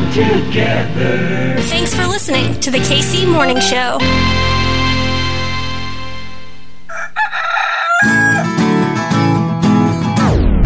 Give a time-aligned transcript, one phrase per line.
[0.00, 1.60] come together.
[1.62, 3.98] Thanks for listening to the KC Morning Show.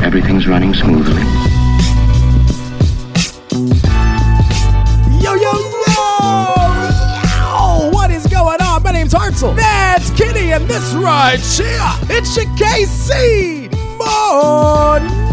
[0.05, 1.23] Everything's running smoothly.
[5.20, 5.53] Yo, yo,
[5.87, 6.05] yo!
[7.27, 7.91] Yo!
[7.91, 8.82] What is going on?
[8.82, 9.57] My name's Hartzell.
[9.57, 15.25] That's Kitty, and this right here, it's your KC Morning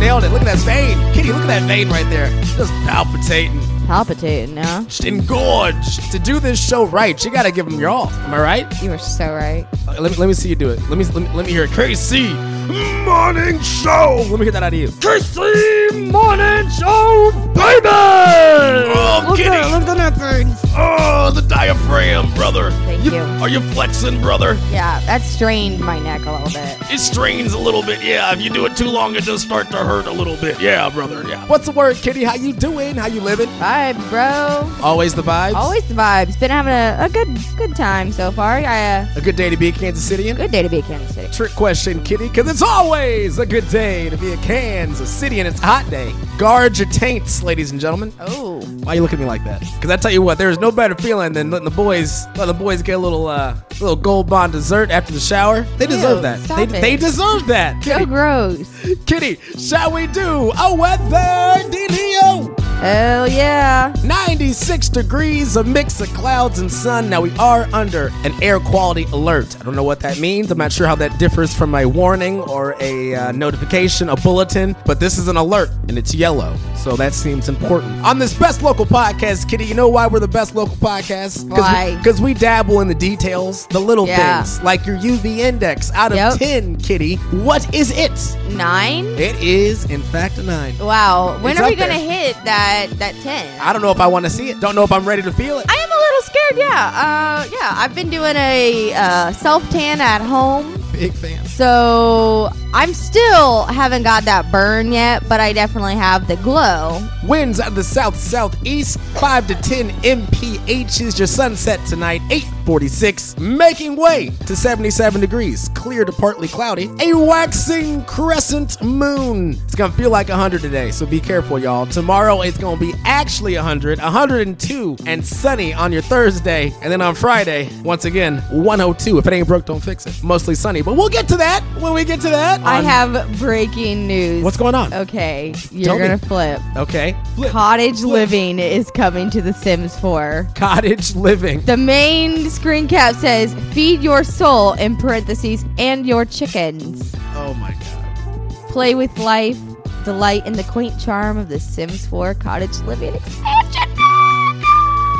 [0.00, 0.30] nailed it.
[0.30, 0.96] Look at that vein.
[1.14, 2.28] Kitty, look at that vein right there.
[2.56, 3.60] Just palpitating.
[3.86, 4.82] Palpitating, yeah.
[4.84, 6.10] Just engorged.
[6.12, 8.08] To do this show right, you gotta give them your all.
[8.08, 8.82] Am I right?
[8.82, 9.66] You are so right.
[9.88, 10.80] Uh, Let me, let me see you do it.
[10.88, 11.70] Let me, let me let me hear it.
[11.70, 14.24] KC Morning Show.
[14.30, 14.88] Let me hear that out of you.
[14.88, 17.88] KC Morning Show, baby.
[17.88, 19.48] Oh, Look Kitty.
[19.50, 20.48] at, look at that thing.
[20.76, 22.70] Oh, the diaphragm, brother.
[23.00, 23.20] Thank you.
[23.42, 24.54] Are you flexing, brother?
[24.70, 26.76] Yeah, that strained my neck a little bit.
[26.92, 28.02] It strains a little bit.
[28.02, 30.60] Yeah, if you do it too long, it does start to hurt a little bit.
[30.60, 31.26] Yeah, brother.
[31.26, 31.46] Yeah.
[31.46, 32.24] What's the word, Kitty?
[32.24, 32.96] How you doing?
[32.96, 33.48] How you living?
[33.58, 34.70] Vibes, bro.
[34.84, 35.54] Always the vibes.
[35.54, 36.38] Always the vibes.
[36.38, 38.58] Been having a, a good good time so far.
[38.58, 40.36] I, uh, a good day to be a Kansas Citian.
[40.36, 41.32] good day to be a Kansas City.
[41.32, 45.48] Trick question, Kitty, because it's always a good day to be a Kansas City and
[45.48, 46.12] it's hot day.
[46.36, 48.12] Guard your taints, ladies and gentlemen.
[48.20, 49.60] Oh, Why you look at me like that?
[49.60, 52.54] Because I tell you what, there's no better feeling than letting the boys letting the
[52.54, 55.62] boys get a little uh little gold bond dessert after the shower.
[55.78, 56.40] They deserve that.
[56.40, 56.68] They, it.
[56.68, 57.82] they deserve that.
[57.82, 58.86] so Kitty, gross.
[59.06, 62.59] Kitty, shall we do a weather dealio?
[62.80, 63.92] Hell yeah.
[64.04, 67.10] 96 degrees, a mix of clouds and sun.
[67.10, 69.54] Now we are under an air quality alert.
[69.60, 70.50] I don't know what that means.
[70.50, 74.74] I'm not sure how that differs from a warning or a uh, notification, a bulletin,
[74.86, 76.56] but this is an alert and it's yellow.
[76.74, 78.02] So that seems important.
[78.02, 81.50] On this best local podcast, Kitty, you know why we're the best local podcast?
[81.50, 81.96] Why?
[81.98, 84.42] Because we dabble in the details, the little Yeah.
[84.42, 86.38] things, like your UV index out of Yep.
[86.38, 87.16] 10, Kitty.
[87.44, 88.10] What is it?
[88.56, 89.04] Nine.
[89.18, 90.78] It is, in fact, a 9.
[90.78, 91.36] Wow.
[91.42, 93.60] When It's are we gonna hit that that ten?
[93.60, 94.60] I don't know if I want to see it.
[94.60, 95.66] Don't know if I'm ready to feel it.
[95.68, 96.56] I am a little scared.
[96.56, 96.86] Yeah.
[97.04, 97.72] Uh, yeah.
[97.74, 100.79] I've been doing a uh, self tan at home.
[100.92, 101.44] Big fan.
[101.46, 107.00] So I'm still haven't got that burn yet, but I definitely have the glow.
[107.24, 113.38] Winds out of the south southeast, 5 to 10 mph is your sunset tonight, 846,
[113.38, 119.52] making way to 77 degrees, clear to partly cloudy, a waxing crescent moon.
[119.64, 121.86] It's gonna feel like 100 today, so be careful, y'all.
[121.86, 127.14] Tomorrow it's gonna be actually 100, 102, and sunny on your Thursday, and then on
[127.14, 129.18] Friday, once again, 102.
[129.18, 130.22] If it ain't broke, don't fix it.
[130.22, 132.60] Mostly sunny, but we'll get to that when we get to that.
[132.62, 134.42] I on- have breaking news.
[134.44, 134.92] What's going on?
[134.92, 136.00] Okay, Tell you're me.
[136.02, 136.60] gonna flip.
[136.76, 137.16] Okay.
[137.34, 137.50] Flip.
[137.50, 140.48] Cottage living is coming to The Sims 4.
[140.54, 141.60] Cottage living.
[141.62, 147.14] The main screen cap says, "Feed your soul" in parentheses and your chickens.
[147.36, 148.56] Oh my god.
[148.68, 149.58] Play with life,
[150.04, 153.82] delight in the quaint charm of The Sims 4 cottage living expansion.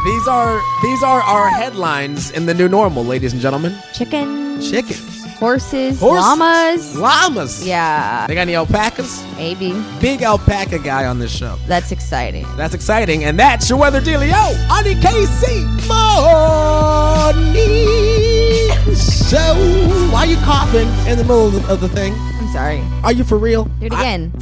[0.05, 3.75] These are these are our headlines in the new normal, ladies and gentlemen.
[3.93, 4.59] Chicken.
[4.63, 5.10] Chickens,
[5.41, 6.23] horses, Horses.
[6.23, 6.97] llamas.
[6.97, 7.67] llamas.
[7.67, 9.25] Yeah, They got any alpacas?
[9.37, 9.73] maybe.
[10.01, 11.57] Big alpaca guy on this show.
[11.67, 12.47] That's exciting.
[12.57, 14.35] That's exciting, and that's your weather dealio
[14.71, 17.51] on the KC Morning
[18.95, 19.55] Show.
[20.13, 22.13] Why are you coughing in the middle of the, thing?
[22.15, 22.83] I'm sorry.
[23.03, 23.65] Are you for real?
[23.65, 24.33] Do it I- again.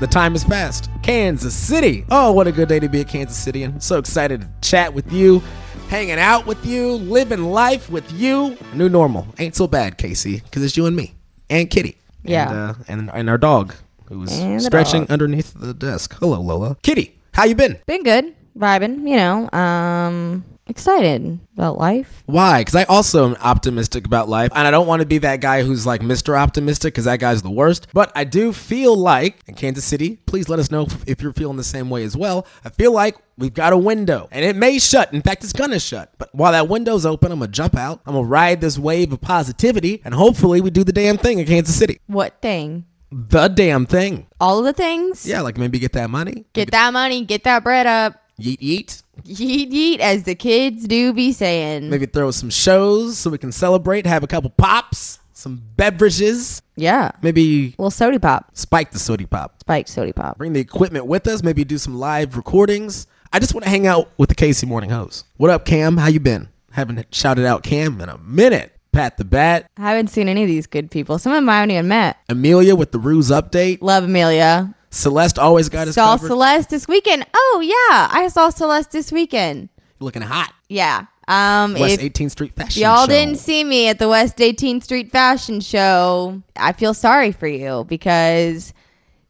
[0.00, 0.88] The time has passed.
[1.02, 2.06] Kansas City.
[2.10, 3.64] Oh, what a good day to be a Kansas City.
[3.64, 5.42] I'm so excited to chat with you,
[5.88, 8.56] hanging out with you, living life with you.
[8.74, 9.26] New normal.
[9.38, 11.14] Ain't so bad, Casey, because it's you and me
[11.50, 11.96] and Kitty.
[12.22, 12.50] Yeah.
[12.50, 13.74] And, uh, and, and our dog
[14.06, 16.14] who's And stretching underneath the desk.
[16.18, 16.76] Hello, Lola.
[16.82, 17.78] Kitty, how you been?
[17.86, 18.34] Been good.
[18.56, 19.48] Vibing, you know.
[19.52, 22.22] Um excited about life.
[22.26, 22.60] Why?
[22.60, 25.62] Because I also am optimistic about life, and I don't want to be that guy
[25.62, 26.38] who's like Mr.
[26.38, 27.88] Optimistic, because that guy's the worst.
[27.92, 31.56] But I do feel like in Kansas City, please let us know if- you're feeling
[31.56, 32.46] the same way as well.
[32.64, 35.12] I feel like we've got a window, and it may shut.
[35.12, 36.12] In fact, it's gonna shut.
[36.18, 38.00] But while that window's open, I'm gonna jump out.
[38.06, 41.46] I'm gonna ride this wave of positivity, and hopefully, we do the damn thing in
[41.46, 42.00] Kansas City.
[42.06, 42.84] What thing?
[43.10, 44.26] The damn thing.
[44.38, 45.26] All of the things?
[45.26, 46.44] Yeah, like maybe get that money.
[46.52, 48.14] Get that money, get that bread up.
[48.40, 49.02] Yeet yeet.
[49.24, 51.90] Yeet yeet, as the kids do be saying.
[51.90, 54.06] Maybe throw some shows so we can celebrate.
[54.06, 56.62] Have a couple pops, some beverages.
[56.76, 57.10] Yeah.
[57.20, 58.50] Maybe Well, sody pop.
[58.56, 59.56] spike the sody pop.
[59.60, 60.38] Spiked sody pop.
[60.38, 61.42] Bring the equipment with us.
[61.42, 63.08] Maybe do some live recordings.
[63.32, 65.26] I just want to hang out with the KC Morning Host.
[65.36, 65.96] What up, Cam?
[65.96, 66.48] How you been?
[66.70, 68.72] Haven't shouted out Cam in a minute.
[68.92, 71.18] Pat the Bat, I haven't seen any of these good people.
[71.18, 72.16] Some of them I haven't even met.
[72.28, 73.78] Amelia with the Ruse update.
[73.82, 74.74] Love Amelia.
[74.90, 76.28] Celeste always got us Saw covered.
[76.28, 77.26] Celeste this weekend.
[77.34, 78.08] Oh, yeah.
[78.10, 79.68] I saw Celeste this weekend.
[80.00, 80.52] Looking hot.
[80.68, 81.06] Yeah.
[81.26, 82.80] Um, West if 18th Street Fashion Show.
[82.80, 83.12] y'all Show.
[83.12, 87.84] didn't see me at the West 18th Street Fashion Show, I feel sorry for you
[87.86, 88.72] because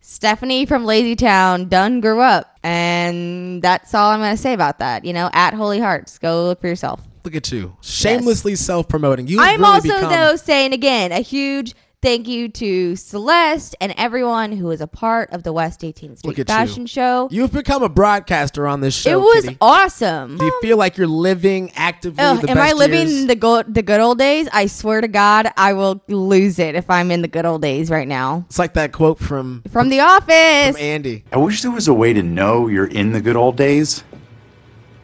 [0.00, 5.04] Stephanie from Lazy Town done grew up, and that's all I'm gonna say about that.
[5.04, 7.00] You know, at Holey Hearts, go look for yourself.
[7.24, 9.26] Look at you, shamelessly self-promoting.
[9.26, 9.40] You.
[9.40, 14.52] I'm really also become, though saying again a huge thank you to Celeste and everyone
[14.52, 16.86] who was a part of the West 18th Look Street at Fashion you.
[16.88, 17.28] Show.
[17.30, 19.10] You've become a broadcaster on this show.
[19.10, 19.56] it was Kitty.
[19.60, 20.36] awesome.
[20.38, 23.26] Do you feel like you're living actively Ugh, the am I living years?
[23.26, 24.48] the go- the good old days?
[24.52, 27.90] I swear to God, I will lose it if I'm in the good old days
[27.90, 28.44] right now.
[28.48, 30.76] It's like that quote from, From The Office.
[30.76, 31.24] from Andy.
[31.32, 34.04] I wish there was a way to know you're in the good old days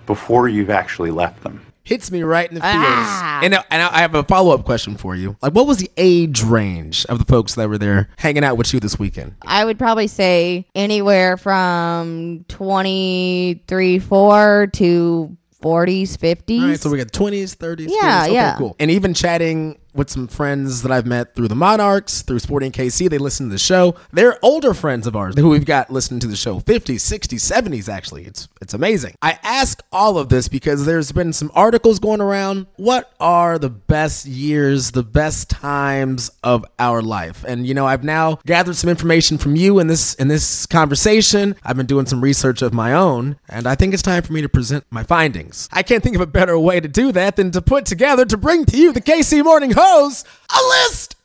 [0.07, 1.65] before you've actually left them.
[1.85, 2.75] Hits me right in the feels.
[2.75, 3.41] Ah.
[3.43, 5.37] And, and I have a follow up question for you.
[5.43, 8.73] Like, what was the age range of the folks that were there hanging out with
[8.73, 9.35] you this weekend?
[9.43, 16.61] I would probably say anywhere from 23, 4 to 40s, 50s.
[16.63, 17.89] All right, so we got 20s, 30s.
[17.91, 18.25] Yeah, 40s.
[18.25, 18.57] Okay, yeah.
[18.57, 18.77] cool.
[18.79, 23.09] And even chatting with some friends that I've met through the Monarchs, through Sporting KC,
[23.09, 23.95] they listen to the show.
[24.13, 27.89] They're older friends of ours who we've got listening to the show, 50s, 60s, 70s,
[27.89, 28.25] actually.
[28.25, 29.15] It's it's amazing.
[29.23, 32.67] I ask all of this because there's been some articles going around.
[32.77, 37.45] What are the best years, the best times of our life?
[37.47, 41.57] And you know, I've now gathered some information from you in this in this conversation.
[41.63, 44.43] I've been doing some research of my own, and I think it's time for me
[44.43, 45.69] to present my findings.
[45.73, 48.37] I can't think of a better way to do that than to put together to
[48.37, 51.17] bring to you the KC Morning Hose a list.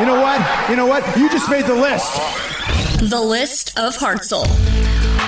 [0.00, 0.68] You know what?
[0.68, 1.16] You know what?
[1.16, 2.12] You just made the list.
[3.08, 4.46] The list of Hartzell.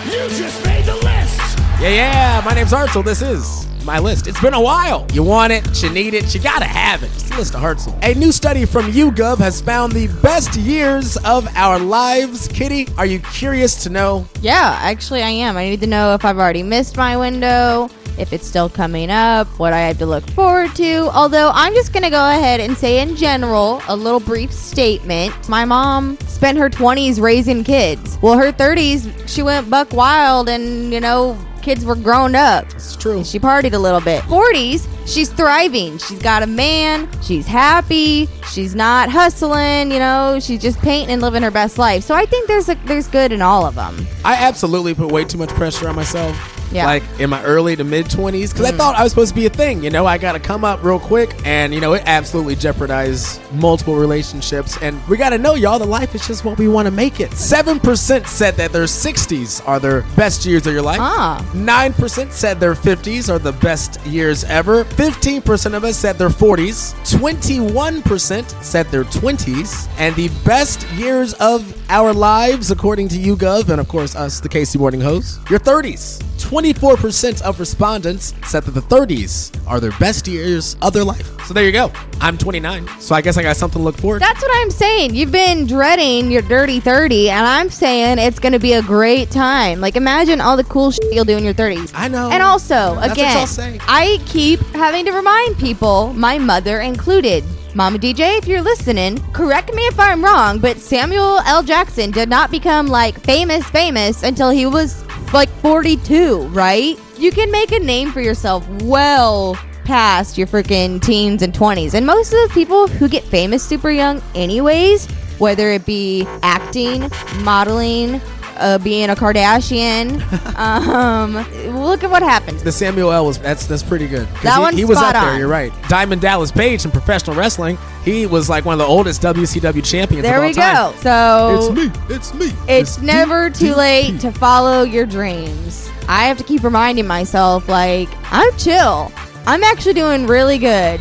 [0.04, 1.58] You just made the list.
[1.80, 2.42] Yeah, yeah.
[2.44, 3.04] My name's Hartzell.
[3.04, 4.26] This is my list.
[4.26, 5.06] It's been a while.
[5.12, 7.10] You want it, you need it, you gotta have it.
[7.14, 7.96] It's the list of Hartzell.
[8.02, 12.48] A new study from YouGov has found the best years of our lives.
[12.48, 14.26] Kitty, are you curious to know?
[14.42, 15.56] Yeah, actually, I am.
[15.56, 17.88] I need to know if I've already missed my window,
[18.18, 21.08] if it's still coming up, what I have to look forward to.
[21.12, 25.48] Although, I'm just going to go ahead and say, in general, a little brief statement.
[25.48, 28.18] My mom spent her 20s raising kids.
[28.20, 32.64] Well, her 30s, she went buck wild and, you know, kids were grown up.
[32.74, 33.24] It's true.
[33.24, 34.22] She partied a little bit.
[34.24, 35.98] 40s, she's thriving.
[35.98, 37.08] She's got a man.
[37.22, 38.28] She's happy.
[38.52, 39.90] She's not hustling.
[39.90, 42.04] You know, she's just painting and living her best life.
[42.04, 44.06] So I think there's a, there's good in all of them.
[44.24, 46.54] I absolutely put way too much pressure on myself.
[46.70, 46.84] Yeah.
[46.84, 49.46] Like in my early to mid 20s, because I thought I was supposed to be
[49.46, 49.82] a thing.
[49.82, 53.40] You know, I got to come up real quick, and, you know, it absolutely jeopardized
[53.54, 54.76] multiple relationships.
[54.82, 57.20] And we got to know, y'all, the life is just what we want to make
[57.20, 57.30] it.
[57.30, 61.00] 7% said that their 60s are their best years of your life.
[61.00, 61.42] Ah.
[61.54, 64.84] 9% said their 50s are the best years ever.
[64.98, 66.92] 15% of us said their 40s.
[67.16, 69.88] 21% said their 20s.
[69.96, 74.48] And the best years of our lives, according to YouGov and of course us, the
[74.48, 76.22] KC Morning Host, your 30s.
[76.38, 81.28] 24% of respondents said that the 30s are their best years of their life.
[81.46, 81.92] So there you go.
[82.20, 84.24] I'm 29, so I guess I got something to look forward to.
[84.24, 85.14] That's what I'm saying.
[85.14, 89.30] You've been dreading your dirty 30, and I'm saying it's going to be a great
[89.30, 89.80] time.
[89.80, 91.92] Like, imagine all the cool shit you'll do in your 30s.
[91.94, 92.30] I know.
[92.30, 93.80] And also, That's again.
[93.88, 97.44] I keep having to remind people, my mother included.
[97.78, 101.62] Mama DJ, if you're listening, correct me if I'm wrong, but Samuel L.
[101.62, 106.98] Jackson did not become like famous, famous until he was like 42, right?
[107.18, 109.54] You can make a name for yourself well
[109.84, 111.94] past your freaking teens and 20s.
[111.94, 115.06] And most of the people who get famous super young, anyways,
[115.38, 117.08] whether it be acting,
[117.44, 118.20] modeling,
[118.58, 120.20] uh, being a Kardashian,
[120.58, 121.34] um,
[121.82, 122.58] look at what happened.
[122.60, 124.26] The Samuel L was that's that's pretty good.
[124.42, 125.38] That he, one's he was spot up there.
[125.38, 125.72] You're right.
[125.88, 127.78] Diamond Dallas Page in professional wrestling.
[128.04, 130.22] He was like one of the oldest WCW champions.
[130.22, 130.92] There of all we time.
[130.92, 131.00] go.
[131.00, 132.14] So It's me.
[132.14, 132.52] It's me.
[132.68, 133.76] it's never too DDP.
[133.76, 135.90] late to follow your dreams.
[136.08, 139.12] I have to keep reminding myself, like, I'm chill.
[139.46, 141.00] I'm actually doing really good.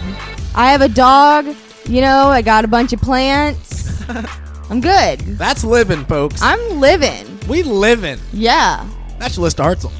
[0.53, 1.45] I have a dog,
[1.85, 4.03] you know, I got a bunch of plants.
[4.69, 5.19] I'm good.
[5.19, 6.41] That's living, folks.
[6.41, 7.36] I'm living.
[7.47, 8.19] We living.
[8.33, 8.87] Yeah.
[9.19, 9.91] That's your list of Hartzell.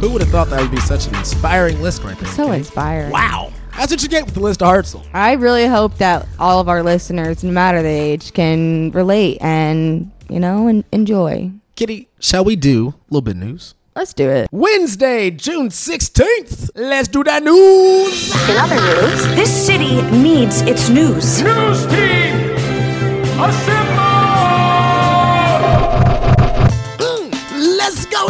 [0.00, 2.28] Who would have thought that would be such an inspiring list right there?
[2.30, 2.58] So Kenny?
[2.58, 3.10] inspiring.
[3.10, 3.52] Wow.
[3.76, 5.04] That's what you get with the list of Hartzell.
[5.12, 10.10] I really hope that all of our listeners, no matter the age, can relate and,
[10.28, 11.50] you know, and enjoy.
[11.76, 13.74] Kitty, shall we do a little bit of news?
[13.94, 14.48] Let's do it.
[14.52, 16.70] Wednesday, June 16th.
[16.74, 18.34] Let's do that news.
[18.50, 21.42] In other news, this city needs its news.
[21.42, 22.52] News team,
[23.40, 24.15] assemble!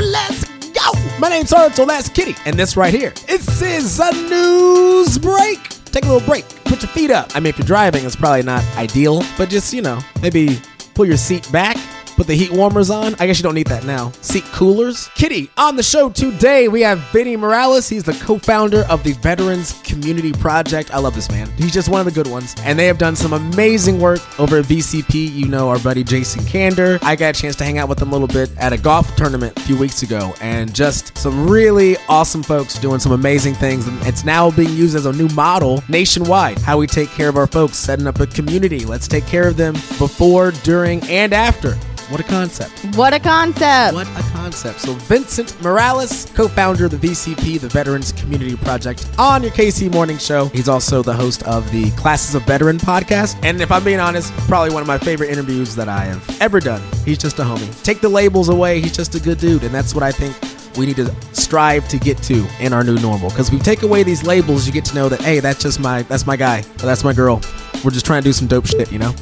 [0.03, 0.93] Let's go.
[1.19, 2.35] My name's Hartzell, that's Kitty.
[2.45, 5.63] And this right here, this is a news break.
[5.87, 6.47] Take a little break.
[6.65, 7.31] Put your feet up.
[7.35, 10.61] I mean, if you're driving, it's probably not ideal, but just, you know, maybe
[10.95, 11.77] pull your seat back,
[12.17, 13.15] Put the heat warmers on.
[13.19, 14.11] I guess you don't need that now.
[14.23, 15.09] Seat coolers.
[15.15, 17.91] Kitty, on the show today, we have Vinny Morales.
[17.91, 20.95] He's the co founder of the Veterans Community Project.
[20.95, 21.51] I love this man.
[21.59, 22.55] He's just one of the good ones.
[22.61, 25.31] And they have done some amazing work over at VCP.
[25.31, 26.99] You know, our buddy Jason Kander.
[27.03, 29.15] I got a chance to hang out with them a little bit at a golf
[29.17, 30.33] tournament a few weeks ago.
[30.41, 33.87] And just some really awesome folks doing some amazing things.
[33.87, 36.61] And it's now being used as a new model nationwide.
[36.61, 38.87] How we take care of our folks, setting up a community.
[38.87, 41.77] Let's take care of them before, during, and after.
[42.09, 42.97] What a concept.
[42.97, 43.95] What a concept.
[43.95, 44.81] What a concept.
[44.81, 49.93] So, Vincent Morales, co founder of the VCP, the Veterans Community Project, on your KC
[49.93, 50.47] Morning Show.
[50.47, 53.37] He's also the host of the Classes of Veteran podcast.
[53.45, 56.61] And if I'm being honest, probably one of my favorite interviews that I have ever
[56.61, 56.81] done.
[57.05, 57.83] He's just a homie.
[57.83, 58.81] Take the labels away.
[58.81, 59.65] He's just a good dude.
[59.65, 60.37] And that's what I think
[60.77, 63.31] we need to strive to get to in our new normal.
[63.31, 66.03] Because we take away these labels, you get to know that, hey, that's just my,
[66.03, 66.61] that's my guy.
[66.61, 67.41] Or that's my girl.
[67.85, 69.13] We're just trying to do some dope shit, you know?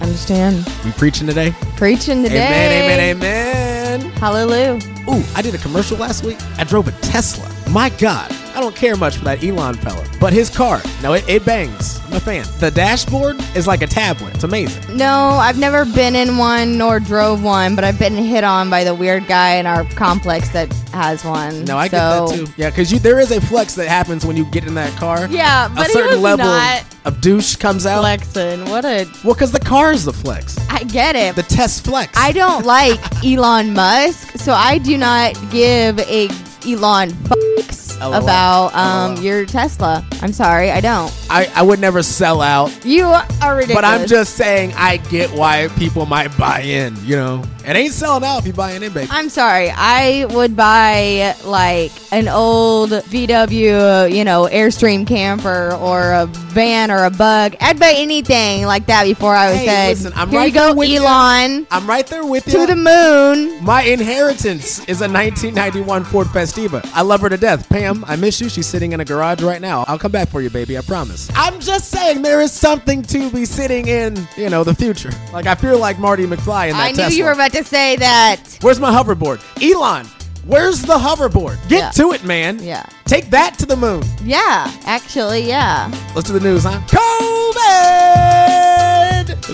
[0.00, 0.68] Understand.
[0.84, 1.54] We preaching today?
[1.76, 2.46] Preaching today.
[2.46, 4.12] Amen, amen, amen.
[4.12, 4.78] Hallelujah.
[5.08, 6.38] Ooh, I did a commercial last week.
[6.58, 7.48] I drove a Tesla.
[7.70, 11.28] My God, I don't care much for that Elon fella, but his car, no, it,
[11.28, 12.00] it bangs.
[12.14, 12.46] A fan.
[12.60, 14.34] The dashboard is like a tablet.
[14.36, 14.96] It's amazing.
[14.96, 18.84] No, I've never been in one nor drove one, but I've been hit on by
[18.84, 21.64] the weird guy in our complex that has one.
[21.64, 22.52] No, I so, get that too.
[22.56, 25.26] Yeah, because you there is a flex that happens when you get in that car.
[25.26, 28.00] Yeah, a but he certain was level not of douche comes out.
[28.00, 28.64] flexing.
[28.70, 29.10] What a.
[29.24, 30.56] Well, because the car is the flex.
[30.70, 31.34] I get it.
[31.34, 32.16] The test flex.
[32.16, 36.28] I don't like Elon Musk, so I do not give a
[36.64, 38.14] Elon fucks LOL.
[38.14, 39.24] about um LOL.
[39.24, 40.04] your Tesla.
[40.22, 41.12] I'm sorry, I don't.
[41.30, 43.22] I, I would never sell out, You are
[43.56, 43.74] ridiculous.
[43.74, 46.96] but I'm just saying I get why people might buy in.
[47.04, 49.08] You know, it ain't selling out if you buying in, baby.
[49.10, 49.70] I'm sorry.
[49.70, 57.04] I would buy like an old VW, you know, Airstream camper or a van or
[57.04, 57.56] a bug.
[57.60, 60.66] I'd buy anything like that before I was Hey, listen, I'm "Here right you go,
[60.66, 61.00] there with you.
[61.00, 62.52] Elon, I'm right there with you.
[62.52, 66.88] to the moon." My inheritance is a 1991 Ford Festiva.
[66.94, 67.68] I love her to death.
[67.68, 68.48] Pam, I miss you.
[68.48, 69.84] She's sitting in a garage right now.
[69.88, 70.76] I'll come back for you, baby.
[70.78, 71.30] I promise.
[71.34, 75.10] I'm just saying there is something to be sitting in, you know, the future.
[75.32, 77.16] Like I feel like Marty McFly in that I knew Tesla.
[77.16, 78.58] you were about to say that.
[78.62, 79.40] Where's my hoverboard?
[79.62, 80.06] Elon,
[80.44, 81.58] where's the hoverboard?
[81.68, 81.90] Get Yeah.
[81.90, 82.58] to it, man.
[82.62, 82.84] Yeah.
[83.06, 84.02] Take that to the moon.
[84.24, 85.90] Yeah, actually, yeah.
[86.14, 86.80] Let's do the news, huh?
[86.88, 88.33] COVID!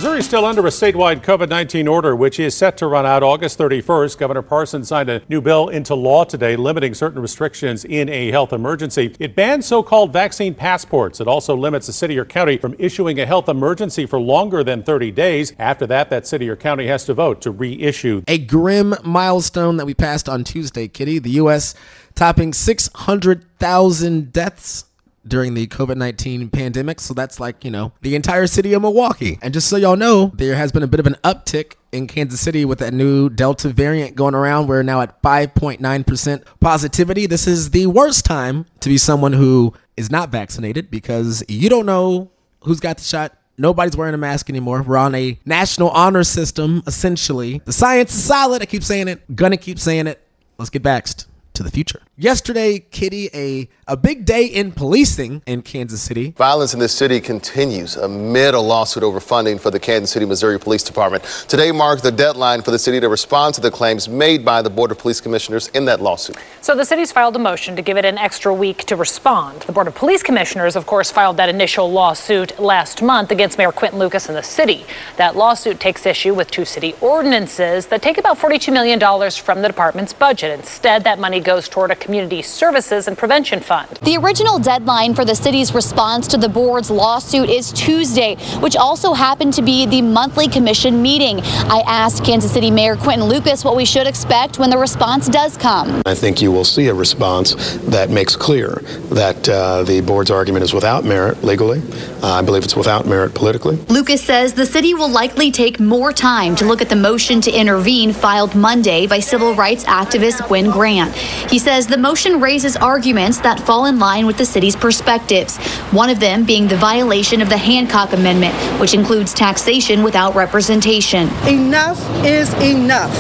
[0.01, 3.23] Missouri is still under a statewide COVID 19 order, which is set to run out
[3.23, 4.17] August 31st.
[4.17, 8.55] Governor Parson signed a new bill into law today, limiting certain restrictions in a health
[8.55, 9.15] emergency.
[9.21, 11.21] It bans so called vaccine passports.
[11.21, 14.83] It also limits a city or county from issuing a health emergency for longer than
[14.83, 15.53] 30 days.
[15.59, 19.85] After that, that city or county has to vote to reissue a grim milestone that
[19.85, 21.19] we passed on Tuesday, Kitty.
[21.19, 21.75] The U.S.
[22.15, 24.87] topping 600,000 deaths
[25.27, 27.01] during the COVID 19 pandemic.
[27.01, 29.39] So that's like, you know, the entire city of Milwaukee.
[29.43, 32.41] And just so y'all know, there has been a bit of an uptick in Kansas
[32.41, 34.69] City with that new Delta variant going around.
[34.69, 37.27] We're now at 5.9% positivity.
[37.27, 41.87] This is the worst time to be someone who is not vaccinated because you don't
[41.87, 42.31] know
[42.63, 43.37] who's got the shot.
[43.59, 44.83] Nobody's wearing a mask anymore.
[44.83, 47.61] We're on a national honor system, essentially.
[47.67, 48.63] The science is solid.
[48.63, 49.37] I keep saying it.
[49.37, 50.27] Gonna keep saying it.
[50.57, 52.01] Let's get vaxxed to the future.
[52.21, 56.33] Yesterday, Kitty, a, a big day in policing in Kansas City.
[56.33, 60.61] Violence in this city continues amid a lawsuit over funding for the Kansas City, Missouri
[60.61, 61.25] Police Department.
[61.49, 64.69] Today marks the deadline for the city to respond to the claims made by the
[64.69, 66.37] Board of Police Commissioners in that lawsuit.
[66.61, 69.63] So the city's filed a motion to give it an extra week to respond.
[69.63, 73.73] The Board of Police Commissioners, of course, filed that initial lawsuit last month against Mayor
[73.73, 74.85] Quinton Lucas and the city.
[75.17, 79.01] That lawsuit takes issue with two city ordinances that take about $42 million
[79.31, 80.51] from the department's budget.
[80.59, 83.89] Instead, that money goes toward a community services and prevention fund.
[84.03, 89.13] The original deadline for the city's response to the board's lawsuit is Tuesday, which also
[89.13, 91.39] happened to be the monthly commission meeting.
[91.71, 95.57] I asked Kansas City Mayor Quinton Lucas what we should expect when the response does
[95.57, 96.03] come.
[96.05, 100.65] I think you will see a response that makes clear that uh, the board's argument
[100.65, 101.81] is without merit legally.
[102.25, 103.77] Uh, I believe it's without merit politically.
[103.89, 107.53] Lucas says the city will likely take more time to look at the motion to
[107.53, 111.15] intervene filed Monday by civil rights activist Gwen Grant.
[111.15, 115.57] He says the motion raises arguments that fall in line with the city's perspectives,
[115.93, 121.29] one of them being the violation of the Hancock Amendment, which includes taxation without representation.
[121.47, 123.15] Enough is enough.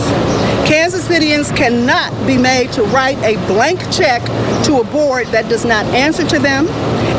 [0.66, 4.22] Kansas Citians cannot be made to write a blank check
[4.64, 6.66] to a board that does not answer to them,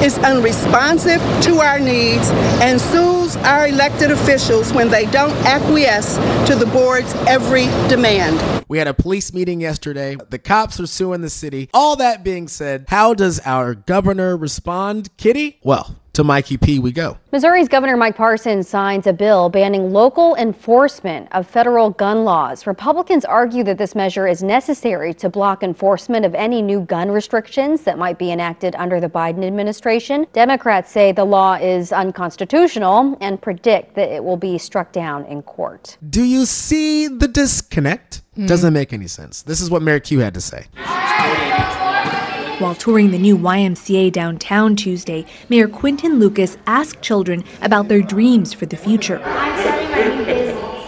[0.02, 2.30] is unresponsive to our needs,
[2.62, 6.16] and sues our elected officials when they don't acquiesce
[6.48, 8.64] to the board's every demand.
[8.68, 10.16] We had a police meeting yesterday.
[10.30, 11.70] The cops are suing the city.
[11.74, 15.60] All that being said, how does our governor respond, Kitty?
[15.64, 17.18] Well, To Mikey P, we go.
[17.32, 22.68] Missouri's Governor Mike Parsons signs a bill banning local enforcement of federal gun laws.
[22.68, 27.84] Republicans argue that this measure is necessary to block enforcement of any new gun restrictions
[27.84, 30.28] that might be enacted under the Biden administration.
[30.34, 35.42] Democrats say the law is unconstitutional and predict that it will be struck down in
[35.42, 35.98] court.
[36.10, 38.22] Do you see the disconnect?
[38.34, 38.48] Mm-hmm.
[38.48, 39.44] Doesn't make any sense.
[39.44, 40.66] This is what Mayor Q had to say.
[42.62, 48.54] While touring the new YMCA downtown Tuesday, Mayor Quinton Lucas asked children about their dreams
[48.54, 49.18] for the future.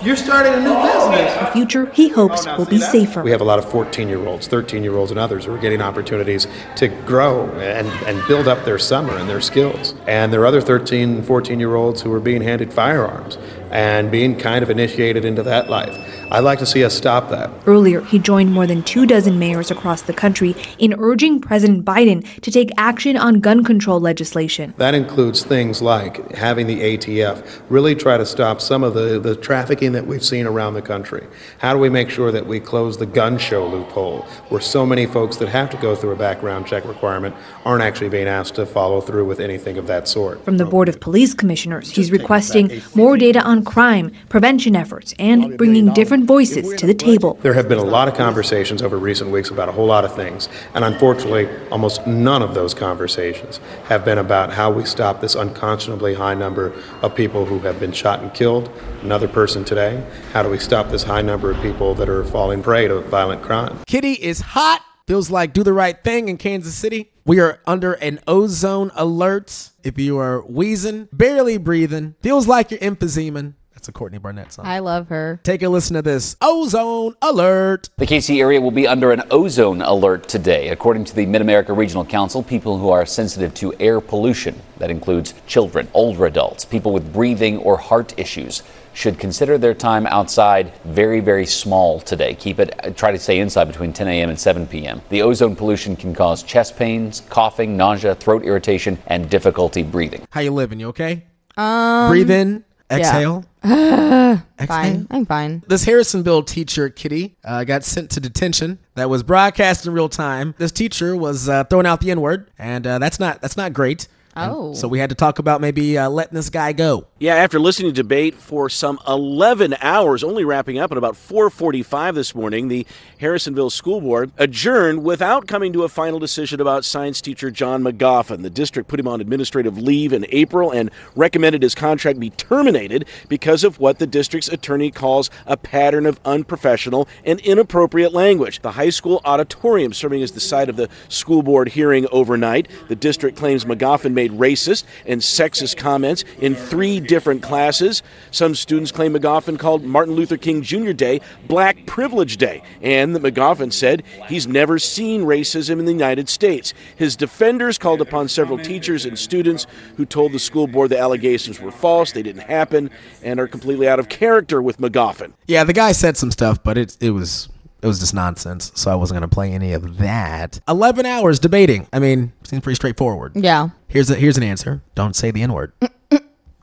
[0.03, 1.35] You're starting a new business.
[1.39, 3.23] A future he hopes oh, will be safer.
[3.23, 5.57] We have a lot of 14 year olds, 13 year olds, and others who are
[5.57, 9.95] getting opportunities to grow and, and build up their summer and their skills.
[10.05, 13.39] And there are other 13, 14 year olds who are being handed firearms
[13.73, 15.97] and being kind of initiated into that life.
[16.31, 17.49] I'd like to see us stop that.
[17.65, 22.23] Earlier, he joined more than two dozen mayors across the country in urging President Biden
[22.41, 24.75] to take action on gun control legislation.
[24.77, 29.35] That includes things like having the ATF really try to stop some of the, the
[29.35, 31.25] trafficking that we've seen around the country.
[31.57, 35.07] How do we make sure that we close the gun show loophole, where so many
[35.07, 38.67] folks that have to go through a background check requirement aren't actually being asked to
[38.67, 40.43] follow through with anything of that sort?
[40.45, 45.57] From the Board of Police Commissioners, he's requesting more data on crime, prevention efforts, and
[45.57, 47.39] bringing different voices to the table.
[47.41, 50.15] There have been a lot of conversations over recent weeks about a whole lot of
[50.15, 55.35] things, and unfortunately, almost none of those conversations have been about how we stop this
[55.35, 58.69] unconscionably high number of people who have been shot and killed.
[59.01, 60.03] Another person today.
[60.31, 63.41] How do we stop this high number of people that are falling prey to violent
[63.41, 63.79] crime?
[63.85, 64.81] Kitty is hot.
[65.05, 67.11] Feels like do the right thing in Kansas City.
[67.25, 69.71] We are under an ozone alert.
[69.83, 73.55] If you are wheezing, barely breathing, feels like you're emphyseming.
[73.73, 74.65] That's a Courtney Barnett song.
[74.65, 75.41] I love her.
[75.43, 76.37] Take a listen to this.
[76.41, 77.89] Ozone alert.
[77.97, 80.69] The KC area will be under an ozone alert today.
[80.69, 84.89] According to the Mid America Regional Council, people who are sensitive to air pollution, that
[84.89, 90.71] includes children, older adults, people with breathing or heart issues, should consider their time outside
[90.85, 92.35] very, very small today.
[92.35, 94.29] Keep it, try to stay inside between 10 a.m.
[94.29, 95.01] and 7 p.m.
[95.09, 100.25] The ozone pollution can cause chest pains, coughing, nausea, throat irritation, and difficulty breathing.
[100.29, 100.79] How you living?
[100.79, 101.25] You okay?
[101.57, 103.45] Um, Breathe in, exhale.
[103.63, 105.07] fine.
[105.09, 105.63] I'm fine.
[105.67, 108.79] This Harrisonville teacher, Kitty, uh, got sent to detention.
[108.95, 110.53] That was broadcast in real time.
[110.57, 113.73] This teacher was uh, throwing out the N word, and uh, that's not that's not
[113.73, 114.07] great.
[114.35, 114.73] And Oh.
[114.73, 117.05] so we had to talk about maybe uh, letting this guy go.
[117.19, 122.15] Yeah, after listening to debate for some 11 hours, only wrapping up at about 4:45
[122.15, 122.85] this morning, the
[123.21, 128.41] Harrisonville School Board adjourned without coming to a final decision about science teacher John McGoffin.
[128.41, 133.05] The district put him on administrative leave in April and recommended his contract be terminated
[133.29, 138.61] because of what the district's attorney calls a pattern of unprofessional and inappropriate language.
[138.61, 142.67] The high school auditorium serving as the site of the school board hearing overnight.
[142.89, 148.03] The district claims McGoffin made racist and sexist comments in three different classes.
[148.31, 150.91] Some students claim McGoffin called Martin Luther King Jr.
[150.91, 156.29] Day Black Privilege Day, and that McGoffin said he's never seen racism in the United
[156.29, 156.73] States.
[156.95, 161.59] His defenders called upon several teachers and students who told the school board the allegations
[161.59, 162.89] were false, they didn't happen,
[163.21, 165.33] and are completely out of character with McGoffin.
[165.47, 167.49] Yeah, the guy said some stuff, but it it was
[167.83, 168.71] it was just nonsense.
[168.75, 170.59] So I wasn't gonna play any of that.
[170.67, 171.87] Eleven hours debating.
[171.91, 173.33] I mean, seems pretty straightforward.
[173.35, 173.69] Yeah.
[173.87, 174.81] Here's a here's an answer.
[174.95, 175.73] Don't say the N word.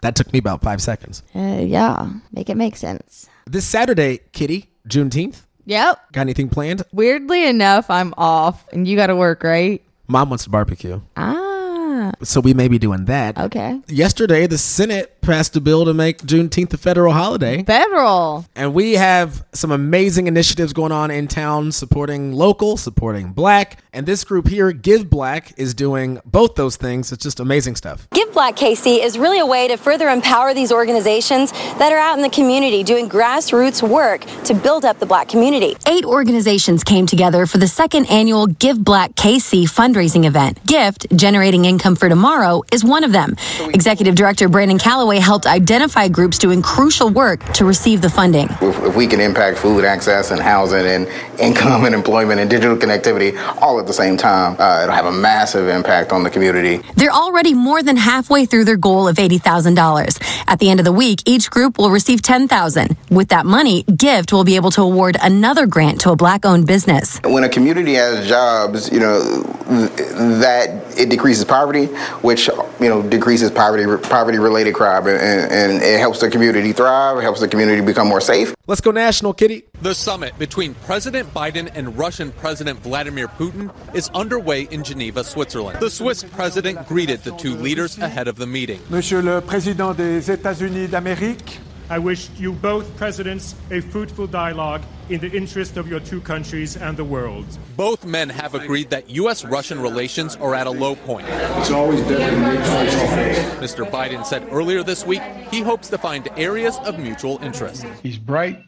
[0.02, 1.22] that took me about five seconds.
[1.34, 2.10] Uh, yeah.
[2.32, 3.28] Make it make sense.
[3.46, 5.42] This Saturday, Kitty, Juneteenth.
[5.66, 6.12] Yep.
[6.12, 6.82] Got anything planned?
[6.92, 9.82] Weirdly enough, I'm off, and you got to work, right?
[10.08, 11.00] Mom wants to barbecue.
[11.16, 12.12] Ah.
[12.22, 13.38] So we may be doing that.
[13.38, 13.80] Okay.
[13.86, 17.62] Yesterday, the Senate passed a bill to make Juneteenth a federal holiday.
[17.64, 18.46] Federal.
[18.54, 23.82] And we have some amazing initiatives going on in town supporting local, supporting black.
[23.92, 27.10] And this group here, Give Black, is doing both those things.
[27.10, 28.08] It's just amazing stuff.
[28.12, 32.16] Give Black KC is really a way to further empower these organizations that are out
[32.16, 35.76] in the community doing grassroots work to build up the black community.
[35.88, 40.64] Eight organizations came together for the second annual Give Black KC fundraising event.
[40.66, 43.36] Gift, Generating Income for Tomorrow, is one of them.
[43.60, 48.48] Executive Director Brandon Calloway helped identify groups doing crucial work to receive the funding.
[48.60, 52.76] If, if we can impact food access and housing and income and employment and digital
[52.76, 56.80] connectivity all at the same time, uh, it'll have a massive impact on the community.
[56.96, 60.44] They're already more than halfway through their goal of $80,000.
[60.46, 62.96] At the end of the week, each group will receive $10,000.
[63.10, 67.20] With that money, Gift will be able to award another grant to a black-owned business.
[67.24, 71.86] When a community has jobs, you know, th- that it decreases poverty,
[72.22, 72.48] which
[72.80, 74.99] you know decreases poverty poverty related crime.
[75.00, 77.18] Job, and, and it helps the community thrive.
[77.18, 78.54] It helps the community become more safe.
[78.66, 79.64] Let's go national, Kitty.
[79.82, 85.80] The summit between President Biden and Russian President Vladimir Putin is underway in Geneva, Switzerland.
[85.80, 88.80] The Swiss president greeted the two leaders ahead of the meeting.
[88.90, 91.58] Monsieur le Président des États-Unis d'Amérique,
[91.88, 96.76] I wish you both presidents a fruitful dialogue in the interest of your two countries
[96.76, 97.46] and the world.
[97.76, 99.44] Both men have agreed that U.S.
[99.44, 101.26] Russian relations are at a low point.
[101.28, 103.90] It's always better to make face Mr.
[103.90, 107.84] Biden said earlier this week he hopes to find areas of mutual interest.
[108.02, 108.62] He's bright,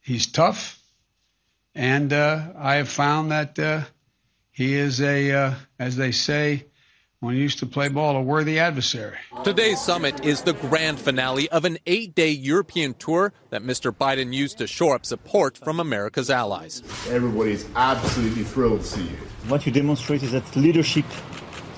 [0.00, 0.80] he's tough,
[1.74, 3.82] and uh, I have found that uh,
[4.50, 6.64] he is a, uh, as they say,
[7.20, 9.16] when he used to play ball, a worthy adversary.
[9.42, 13.90] Today's summit is the grand finale of an eight day European tour that Mr.
[13.90, 16.82] Biden used to shore up support from America's allies.
[17.08, 19.16] Everybody is absolutely thrilled to see you.
[19.48, 21.06] What you demonstrate is that leadership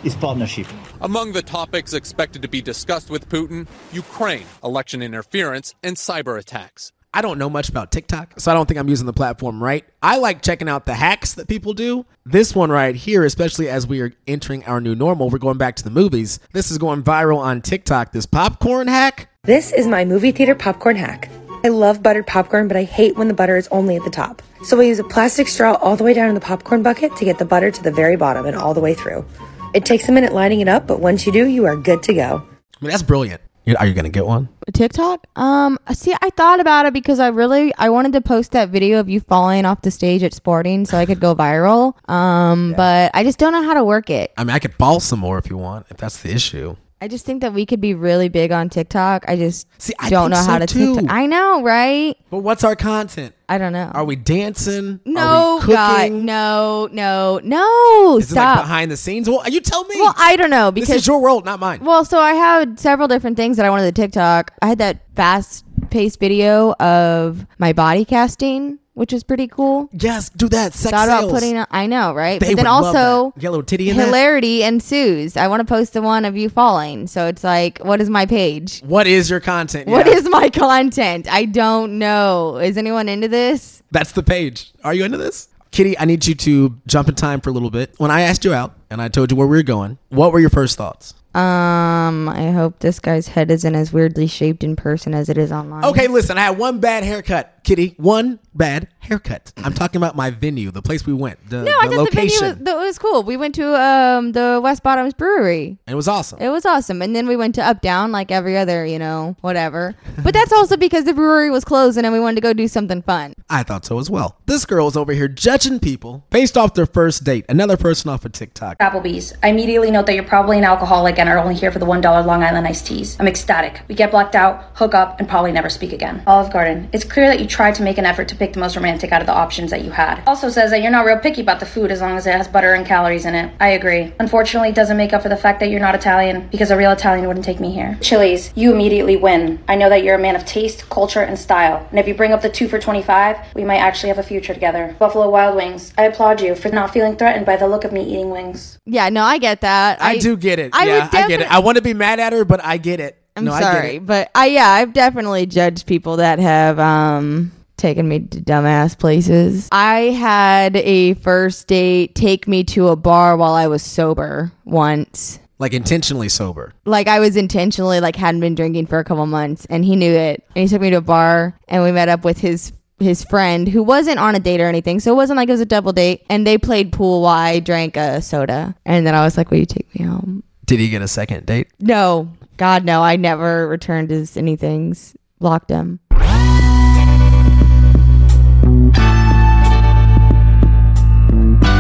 [0.05, 0.67] is partnership.
[1.01, 6.93] Among the topics expected to be discussed with Putin Ukraine, election interference, and cyber attacks.
[7.13, 9.85] I don't know much about TikTok, so I don't think I'm using the platform right.
[10.01, 12.07] I like checking out the hacks that people do.
[12.25, 15.75] This one right here, especially as we are entering our new normal, we're going back
[15.77, 16.39] to the movies.
[16.53, 18.13] This is going viral on TikTok.
[18.13, 19.29] This popcorn hack.
[19.43, 21.29] This is my movie theater popcorn hack.
[21.65, 24.41] I love buttered popcorn, but I hate when the butter is only at the top.
[24.63, 27.25] So I use a plastic straw all the way down in the popcorn bucket to
[27.25, 29.27] get the butter to the very bottom and all the way through.
[29.75, 32.15] It takes a minute lining it up, but once you do, you are good to
[32.15, 32.47] go.
[32.47, 33.43] I mean, that's brilliant.
[33.79, 34.49] Are you gonna get one?
[34.73, 35.27] TikTok?
[35.37, 38.99] Um, see, I thought about it because I really I wanted to post that video
[39.01, 41.95] of you falling off the stage at Sporting so I could go viral.
[42.09, 44.33] Um, but I just don't know how to work it.
[44.37, 46.77] I mean, I could ball some more if you want, if that's the issue.
[47.03, 49.25] I just think that we could be really big on TikTok.
[49.27, 50.97] I just See, I don't know so how to too.
[50.97, 51.11] TikTok.
[51.15, 52.15] I know, right?
[52.31, 53.35] But what's our content?
[53.49, 53.91] I don't know.
[53.95, 55.01] Are we dancing?
[55.07, 55.75] No, Are we cooking?
[55.75, 58.19] God, no, no, no.
[58.19, 58.57] Is it stop.
[58.59, 59.29] like behind the scenes?
[59.31, 59.95] Well, you tell me.
[59.99, 61.81] Well, I don't know because this is your world, not mine.
[61.83, 64.53] Well, so I had several different things that I wanted to TikTok.
[64.61, 69.89] I had that fast paced video of my body casting, which is pretty cool.
[69.93, 70.75] Yes, do that.
[70.75, 71.23] Sex Thought sales.
[71.25, 71.57] about putting.
[71.57, 72.39] A, I know, right?
[72.39, 73.43] They but then also that.
[73.43, 74.05] Yellow titty in that?
[74.05, 75.39] hilarity ensues.
[75.39, 77.07] I want to post the one of you falling.
[77.07, 78.81] So it's like, what is my page?
[78.81, 79.89] What is your content?
[79.89, 80.17] What Yeah.
[80.17, 81.33] is my content?
[81.33, 82.59] I don't know.
[82.59, 83.83] Is anyone into this?
[83.91, 84.71] That's the page.
[84.85, 85.49] Are you into this?
[85.71, 87.95] Kitty, I need you to jump in time for a little bit.
[87.97, 90.41] When I asked you out and I told you where we were going, what were
[90.41, 91.15] your first thoughts?
[91.33, 95.53] Um, I hope this guy's head isn't as weirdly shaped in person as it is
[95.53, 95.85] online.
[95.85, 97.95] Okay, listen, I had one bad haircut, Kitty.
[97.99, 99.53] One bad haircut.
[99.59, 102.15] I'm talking about my venue, the place we went, the, No, I thought location.
[102.15, 103.23] the venue was, that was cool.
[103.23, 105.79] We went to um the West Bottoms Brewery.
[105.87, 106.41] and it was awesome.
[106.41, 107.03] It was awesome.
[107.03, 109.95] And then we went to Up Down like every other, you know, whatever.
[110.23, 113.03] But that's also because the brewery was closing and we wanted to go do something
[113.03, 113.35] fun.
[113.49, 114.37] I thought so as well.
[114.47, 117.45] This girl is over here judging people based off their first date.
[117.49, 118.79] Another person off of TikTok.
[118.79, 119.33] Applebee's.
[119.43, 122.03] I immediately note that you're probably an alcoholic and are only here for the $1
[122.27, 123.17] Long Island iced teas.
[123.19, 123.81] I'm ecstatic.
[123.89, 126.23] We get blacked out, hook up, and probably never speak again.
[126.27, 126.89] Olive Garden.
[126.93, 129.21] It's clear that you tried to make an effort to pick the most romantic out
[129.21, 130.23] of the options that you had.
[130.27, 132.49] Also says that you're not real picky about the food as long as it has
[132.49, 133.53] butter and calories in it.
[133.61, 134.13] I agree.
[134.21, 136.93] Unfortunately, it doesn't make up for the fact that you're not Italian because a real
[136.93, 137.99] Italian wouldn't take me here.
[138.01, 138.53] Chili's.
[138.55, 139.63] You immediately win.
[139.69, 141.87] I know that you're a man of taste, culture, and style.
[141.91, 144.55] And if you bring up the two for 25, we might actually have a future
[144.55, 144.95] together.
[144.99, 145.93] Buffalo Wild Wings.
[145.99, 148.79] I applaud you for not feeling threatened by the look of me eating wings.
[148.87, 150.01] Yeah, no, I get that.
[150.01, 150.75] I, do get it.
[150.75, 151.51] I yeah, would I get it.
[151.51, 153.17] I want to be mad at her, but I get it.
[153.37, 154.07] I'm no, sorry, it.
[154.07, 159.69] but I yeah, I've definitely judged people that have um taken me to dumbass places.
[159.73, 165.41] I had a first date take me to a bar while I was sober once.
[165.59, 166.73] Like intentionally sober.
[166.85, 170.13] Like I was intentionally like hadn't been drinking for a couple months and he knew
[170.13, 170.45] it.
[170.55, 173.67] And he took me to a bar and we met up with his his friend
[173.67, 175.01] who wasn't on a date or anything.
[175.01, 177.61] So it wasn't like it was a double date and they played pool while I
[177.61, 178.75] drank a soda.
[178.85, 181.47] And then I was like, "Will you take me home?" Did he get a second
[181.47, 181.69] date?
[181.81, 182.33] No.
[182.61, 185.17] God no, I never returned his anything's.
[185.39, 185.99] Blocked him.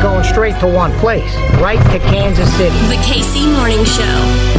[0.00, 2.78] Going straight to one place, right to Kansas City.
[2.88, 4.49] The KC Morning Show.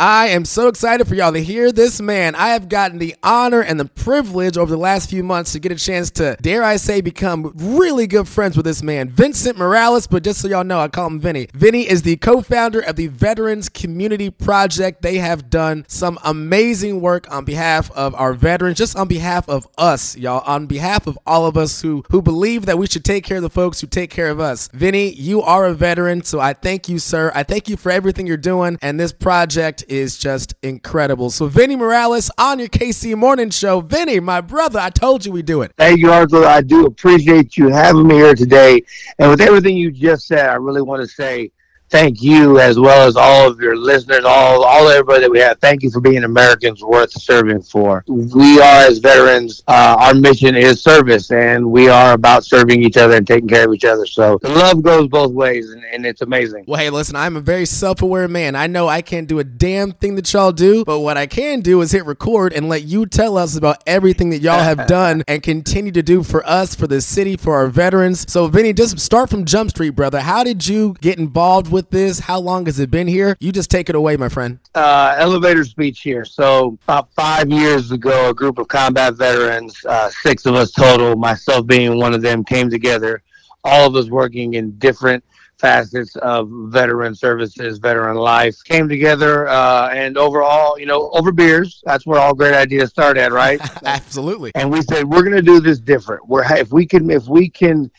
[0.00, 2.36] I am so excited for y'all to hear this man.
[2.36, 5.72] I have gotten the honor and the privilege over the last few months to get
[5.72, 10.06] a chance to, dare I say, become really good friends with this man, Vincent Morales.
[10.06, 11.48] But just so y'all know, I call him Vinny.
[11.52, 15.02] Vinny is the co founder of the Veterans Community Project.
[15.02, 19.66] They have done some amazing work on behalf of our veterans, just on behalf of
[19.76, 23.24] us, y'all, on behalf of all of us who, who believe that we should take
[23.24, 24.68] care of the folks who take care of us.
[24.72, 27.32] Vinny, you are a veteran, so I thank you, sir.
[27.34, 31.30] I thank you for everything you're doing, and this project is just incredible.
[31.30, 33.80] So, Vinny Morales on your KC Morning Show.
[33.80, 35.72] Vinny, my brother, I told you we do it.
[35.76, 36.44] Thank you, Arthur.
[36.44, 38.82] I do appreciate you having me here today.
[39.18, 41.50] And with everything you just said, I really want to say
[41.90, 45.58] thank you as well as all of your listeners, all all everybody that we have.
[45.60, 48.04] Thank you for being Americans worth serving for.
[48.06, 52.96] We are as veterans, uh, our mission is service, and we are about serving each
[52.96, 54.06] other and taking care of each other.
[54.06, 56.64] So the love goes both ways, and, and it's amazing.
[56.66, 58.54] Well, hey, listen, I'm a very self-aware man.
[58.54, 61.60] I know I can't do a damn thing that y'all do, but what I can
[61.60, 65.22] do is hit record and let you tell us about everything that y'all have done
[65.26, 68.30] and continue to do for us, for the city, for our veterans.
[68.30, 70.20] So, Vinny, just start from Jump Street, brother.
[70.20, 72.20] How did you get involved with this?
[72.20, 73.36] How long has it been here?
[73.40, 74.58] You just take it away, my friend.
[74.74, 76.24] Uh, elevator speech here.
[76.24, 81.16] So about five years ago, a group of combat veterans, uh, six of us total,
[81.16, 83.22] myself being one of them, came together.
[83.64, 85.24] All of us working in different
[85.58, 91.82] facets of veteran services, veteran life, came together, uh, and overall, you know, over beers.
[91.84, 93.60] That's where all great ideas start at, right?
[93.84, 94.52] Absolutely.
[94.54, 96.26] and we said we're going to do this different.
[96.28, 97.90] We're if we can if we can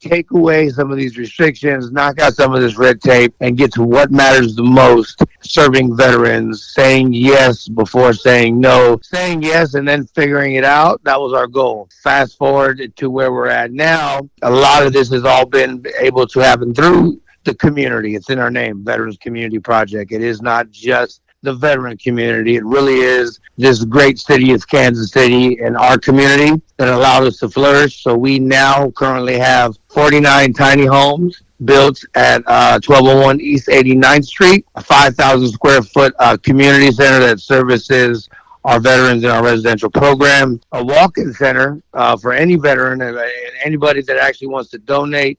[0.00, 3.72] take away some of these restrictions, knock out some of this red tape, and get
[3.74, 9.86] to what matters the most serving veterans, saying yes before saying no, saying yes and
[9.86, 11.02] then figuring it out.
[11.04, 11.88] That was our goal.
[12.02, 16.26] Fast forward to where we're at now, a lot of this has all been able
[16.28, 18.14] to happen through the community.
[18.14, 20.12] It's in our name, Veterans Community Project.
[20.12, 22.56] It is not just the veteran community.
[22.56, 27.38] It really is this great city of Kansas City and our community that allowed us
[27.38, 28.02] to flourish.
[28.02, 34.66] So we now currently have 49 tiny homes built at uh, 1201 East 89th Street,
[34.74, 38.28] a 5,000 square foot uh, community center that services
[38.64, 43.16] our veterans in our residential program, a walk-in center uh, for any veteran and
[43.64, 45.38] anybody that actually wants to donate,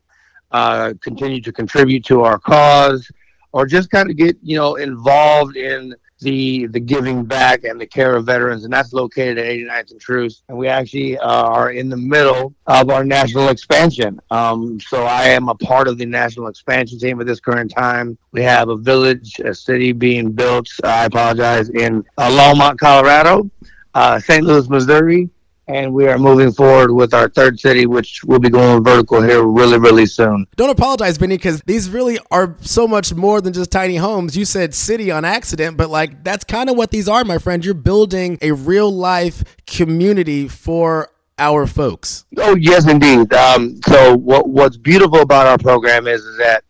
[0.52, 3.12] uh, continue to contribute to our cause,
[3.52, 7.86] or just kind of get you know involved in the the giving back and the
[7.86, 10.44] care of veterans, and that's located at 89th and Troost.
[10.50, 14.20] And we actually uh, are in the middle of our national expansion.
[14.32, 18.18] Um, so I am a part of the national expansion team at this current time.
[18.32, 20.68] We have a village, a city being built.
[20.84, 23.50] I apologize in uh, Longmont, Colorado,
[23.94, 24.44] uh, St.
[24.44, 25.30] Louis, Missouri,
[25.68, 29.44] and we are moving forward with our third city, which will be going vertical here
[29.44, 30.48] really, really soon.
[30.56, 34.38] Don't apologize, Vinny, because these really are so much more than just tiny homes.
[34.38, 37.64] You said city on accident, but like that's kind of what these are, my friend.
[37.64, 42.26] You're building a real life community for our folks.
[42.38, 43.32] Oh yes, indeed.
[43.34, 46.64] Um, so what what's beautiful about our program is, is that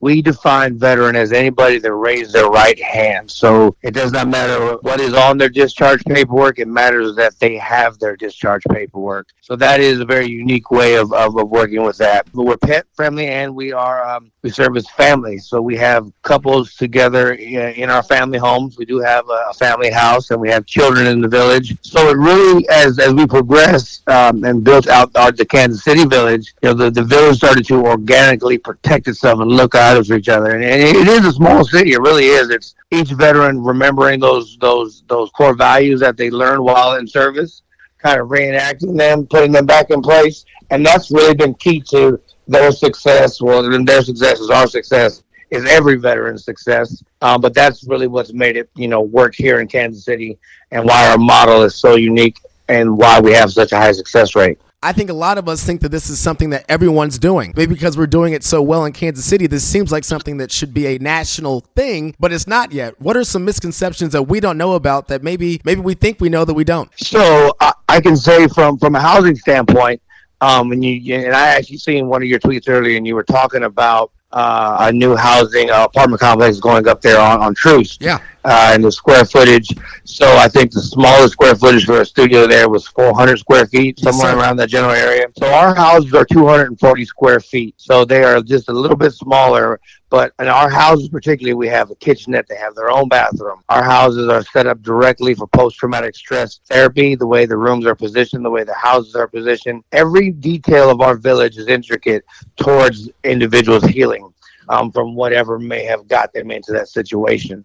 [0.00, 3.30] we define veteran as anybody that raised their right hand.
[3.30, 6.58] So it does not matter what is on their discharge paperwork.
[6.58, 9.28] It matters that they have their discharge paperwork.
[9.42, 12.26] So that is a very unique way of, of, of working with that.
[12.32, 15.46] But we're pet friendly and we are um, we service families.
[15.46, 18.78] So we have couples together in our family homes.
[18.78, 21.76] We do have a family house and we have children in the village.
[21.82, 26.06] So it really, as as we progress um, and built out our, the Kansas City
[26.06, 30.14] village, you know, the, the village started to organically protect itself and look out for
[30.16, 30.50] each other.
[30.50, 31.92] And, it is a small city.
[31.92, 32.50] It really is.
[32.50, 37.62] It's each veteran remembering those those those core values that they learned while in service,
[37.98, 42.20] kind of reenacting them, putting them back in place, and that's really been key to
[42.48, 43.40] their success.
[43.40, 45.22] Well, their success is our success.
[45.50, 49.58] Is every veteran's success, um, but that's really what's made it, you know, work here
[49.58, 50.38] in Kansas City,
[50.70, 54.36] and why our model is so unique, and why we have such a high success
[54.36, 54.60] rate.
[54.82, 57.52] I think a lot of us think that this is something that everyone's doing.
[57.54, 60.50] Maybe because we're doing it so well in Kansas City, this seems like something that
[60.50, 62.98] should be a national thing, but it's not yet.
[62.98, 66.30] What are some misconceptions that we don't know about that maybe maybe we think we
[66.30, 66.90] know that we don't?
[66.98, 67.52] So
[67.88, 70.00] I can say from from a housing standpoint,
[70.40, 73.24] um, and you and I actually seen one of your tweets earlier, and you were
[73.24, 78.00] talking about uh, a new housing uh, apartment complex going up there on on Troost.
[78.00, 78.18] Yeah.
[78.42, 79.68] Uh, and the square footage.
[80.04, 83.98] So I think the smallest square footage for a studio there was 400 square feet,
[83.98, 85.26] somewhere around that general area.
[85.38, 87.74] So our houses are 240 square feet.
[87.76, 89.78] So they are just a little bit smaller.
[90.10, 92.48] But in our houses, particularly, we have a kitchenette.
[92.48, 93.62] They have their own bathroom.
[93.68, 97.86] Our houses are set up directly for post traumatic stress therapy, the way the rooms
[97.86, 99.84] are positioned, the way the houses are positioned.
[99.92, 102.24] Every detail of our village is intricate
[102.56, 104.32] towards individuals healing
[104.68, 107.64] um, from whatever may have got them into that situation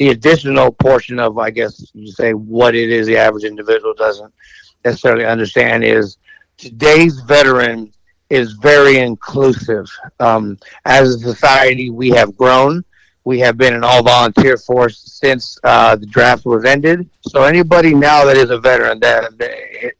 [0.00, 4.32] the additional portion of, I guess you say, what it is the average individual doesn't
[4.82, 6.16] necessarily understand is
[6.56, 7.92] today's veteran
[8.30, 9.90] is very inclusive.
[10.20, 12.84] Um, as a society, we have grown.
[13.24, 17.08] We have been an all volunteer force since uh, the draft was ended.
[17.20, 19.32] So anybody now that is a veteran, that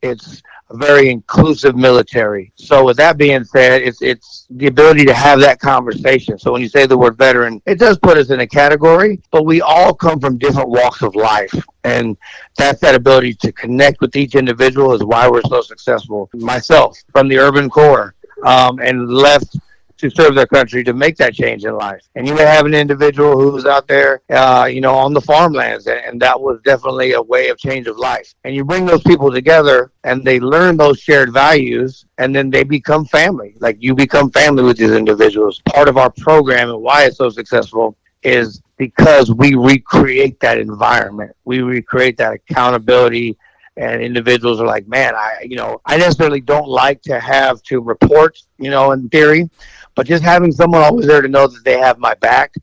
[0.00, 2.52] it's a very inclusive military.
[2.54, 6.38] So with that being said, it's it's the ability to have that conversation.
[6.38, 9.44] So when you say the word veteran, it does put us in a category, but
[9.44, 11.52] we all come from different walks of life.
[11.84, 12.16] And
[12.56, 16.30] that's that ability to connect with each individual is why we're so successful.
[16.34, 18.14] Myself from the urban core
[18.44, 19.56] um, and left
[20.00, 22.00] to serve their country to make that change in life.
[22.14, 25.86] And you may have an individual who's out there, uh, you know, on the farmlands,
[25.86, 28.34] and, and that was definitely a way of change of life.
[28.44, 32.64] And you bring those people together, and they learn those shared values, and then they
[32.64, 33.54] become family.
[33.60, 35.60] Like you become family with these individuals.
[35.66, 41.36] Part of our program and why it's so successful is because we recreate that environment.
[41.44, 43.36] We recreate that accountability
[43.76, 47.80] and individuals are like, man, I, you know, I necessarily don't like to have to
[47.80, 49.48] report, you know, in theory,
[49.94, 52.54] but just having someone always there to know that they have my back,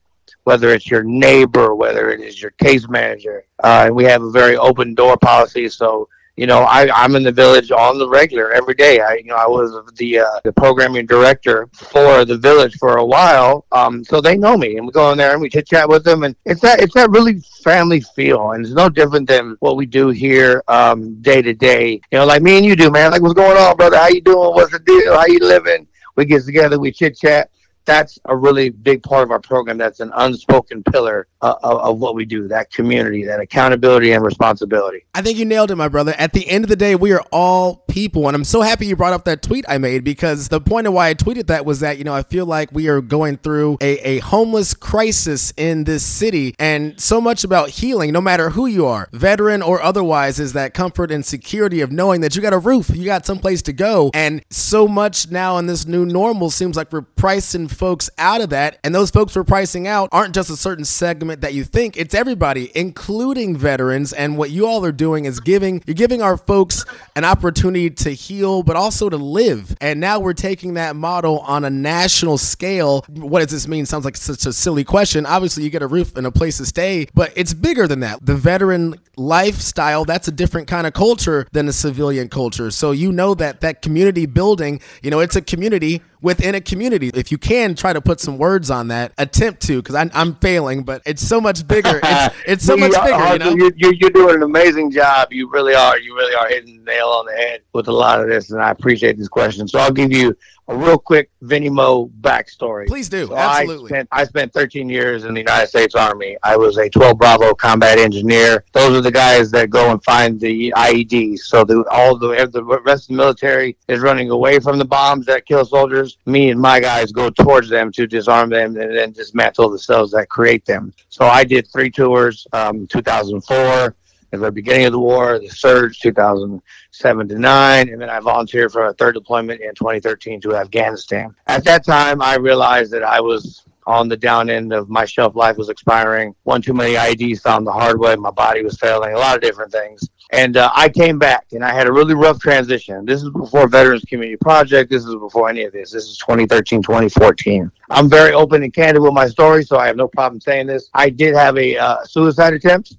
[0.44, 4.32] whether it's your neighbor, whether it is your case manager, uh, and we have a
[4.32, 5.70] very open door policy.
[5.70, 9.00] So you know, I, I'm in the village on the regular every day.
[9.00, 13.06] I, you know, I was the uh, the programming director for the village for a
[13.06, 15.90] while, um, so they know me, and we go in there and we chit chat
[15.90, 19.58] with them, and it's that it's that really family feel, and it's no different than
[19.62, 22.00] what we do here um, day to day.
[22.12, 23.10] You know, like me and you do, man.
[23.10, 23.98] Like, what's going on, brother?
[23.98, 24.54] How you doing?
[24.54, 25.16] What's the deal?
[25.16, 25.88] How you living?
[26.16, 27.50] We get together, we chit chat
[27.88, 29.78] that's a really big part of our program.
[29.78, 32.48] That's an unspoken pillar uh, of, of, what we do.
[32.48, 35.06] That community, that accountability and responsibility.
[35.16, 36.14] I think you nailed it, my brother.
[36.18, 38.96] At the end of the day, we are all people, and I'm so happy you
[38.96, 41.80] brought up that tweet I made because the point of why I tweeted that was
[41.80, 45.86] that you know I feel like we are going through a, a homeless crisis in
[45.86, 50.40] this city, and so much about healing, no matter who you are, veteran or otherwise,
[50.40, 53.62] is that comfort and security of knowing that you got a roof, you got someplace
[53.62, 58.10] to go, and so much now in this new normal seems like we're pricing folks
[58.18, 58.80] out of that.
[58.84, 62.14] And those folks we're pricing out aren't just a certain segment that you think, it's
[62.14, 64.14] everybody, including veterans.
[64.14, 66.86] And what you all are doing is giving, you're giving our folks
[67.16, 69.76] an opportunity to heal, but also to live.
[69.80, 73.06] And now we're taking that model on a national scale.
[73.10, 73.86] What does this mean?
[73.86, 75.26] Sounds like such a silly question.
[75.26, 78.26] Obviously, you get a roof and a place to stay, but it's bigger than that.
[78.26, 82.72] The veteran lifestyle, that's a different kind of culture than a civilian culture.
[82.72, 87.10] So you know that that community building, you know, it's a community within a community.
[87.14, 90.36] If you can try to put some words on that, attempt to, because I'm, I'm
[90.36, 92.02] failing, but it's so much bigger.
[92.10, 93.34] It's, it's so much bigger.
[93.34, 93.56] You know?
[93.56, 95.32] you're, you're, you're doing an amazing job.
[95.32, 96.00] You really are.
[96.00, 98.62] You really are hitting the nail on the head with a lot of this, and
[98.62, 99.68] I appreciate this question.
[99.68, 100.36] So I'll give you
[100.68, 102.88] a real quick Vinny Mo backstory.
[102.88, 103.28] Please do.
[103.28, 103.86] So Absolutely.
[103.86, 106.38] I spent, I spent 13 years in the United States Army.
[106.44, 108.64] I was a 12 Bravo combat engineer.
[108.74, 111.40] Those are the guys that go and find the IEDs.
[111.40, 115.26] So the, all the, the rest of the military is running away from the bombs
[115.28, 116.18] that kill soldiers.
[116.26, 120.12] Me and my guys go towards them to disarm them and then dismantle the cells
[120.12, 120.94] that create them.
[121.10, 123.96] So I did three tours, um, 2004
[124.32, 128.88] the beginning of the war, the surge 2007 to 9, and then I volunteered for
[128.88, 131.34] a third deployment in 2013 to Afghanistan.
[131.48, 135.36] At that time, I realized that I was on the down end of my shelf
[135.36, 136.36] life was expiring.
[136.44, 138.16] One too many IEDs found the hard way.
[138.18, 140.02] My body was failing, a lot of different things.
[140.32, 143.06] And uh, I came back and I had a really rough transition.
[143.06, 144.92] This is before Veterans Community Project.
[144.92, 145.92] This is before any of this.
[145.92, 147.72] This is 2013, 2014.
[147.90, 150.90] I'm very open and candid with my story, so I have no problem saying this.
[150.94, 152.98] I did have a uh, suicide attempt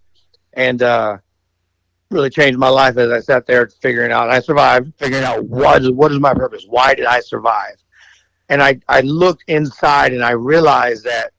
[0.59, 1.18] and uh,
[2.11, 4.29] really changed my life as I sat there figuring out.
[4.29, 6.66] I survived, figuring out what is what is my purpose?
[6.68, 7.77] Why did I survive?
[8.51, 11.33] And I I looked inside and I realized that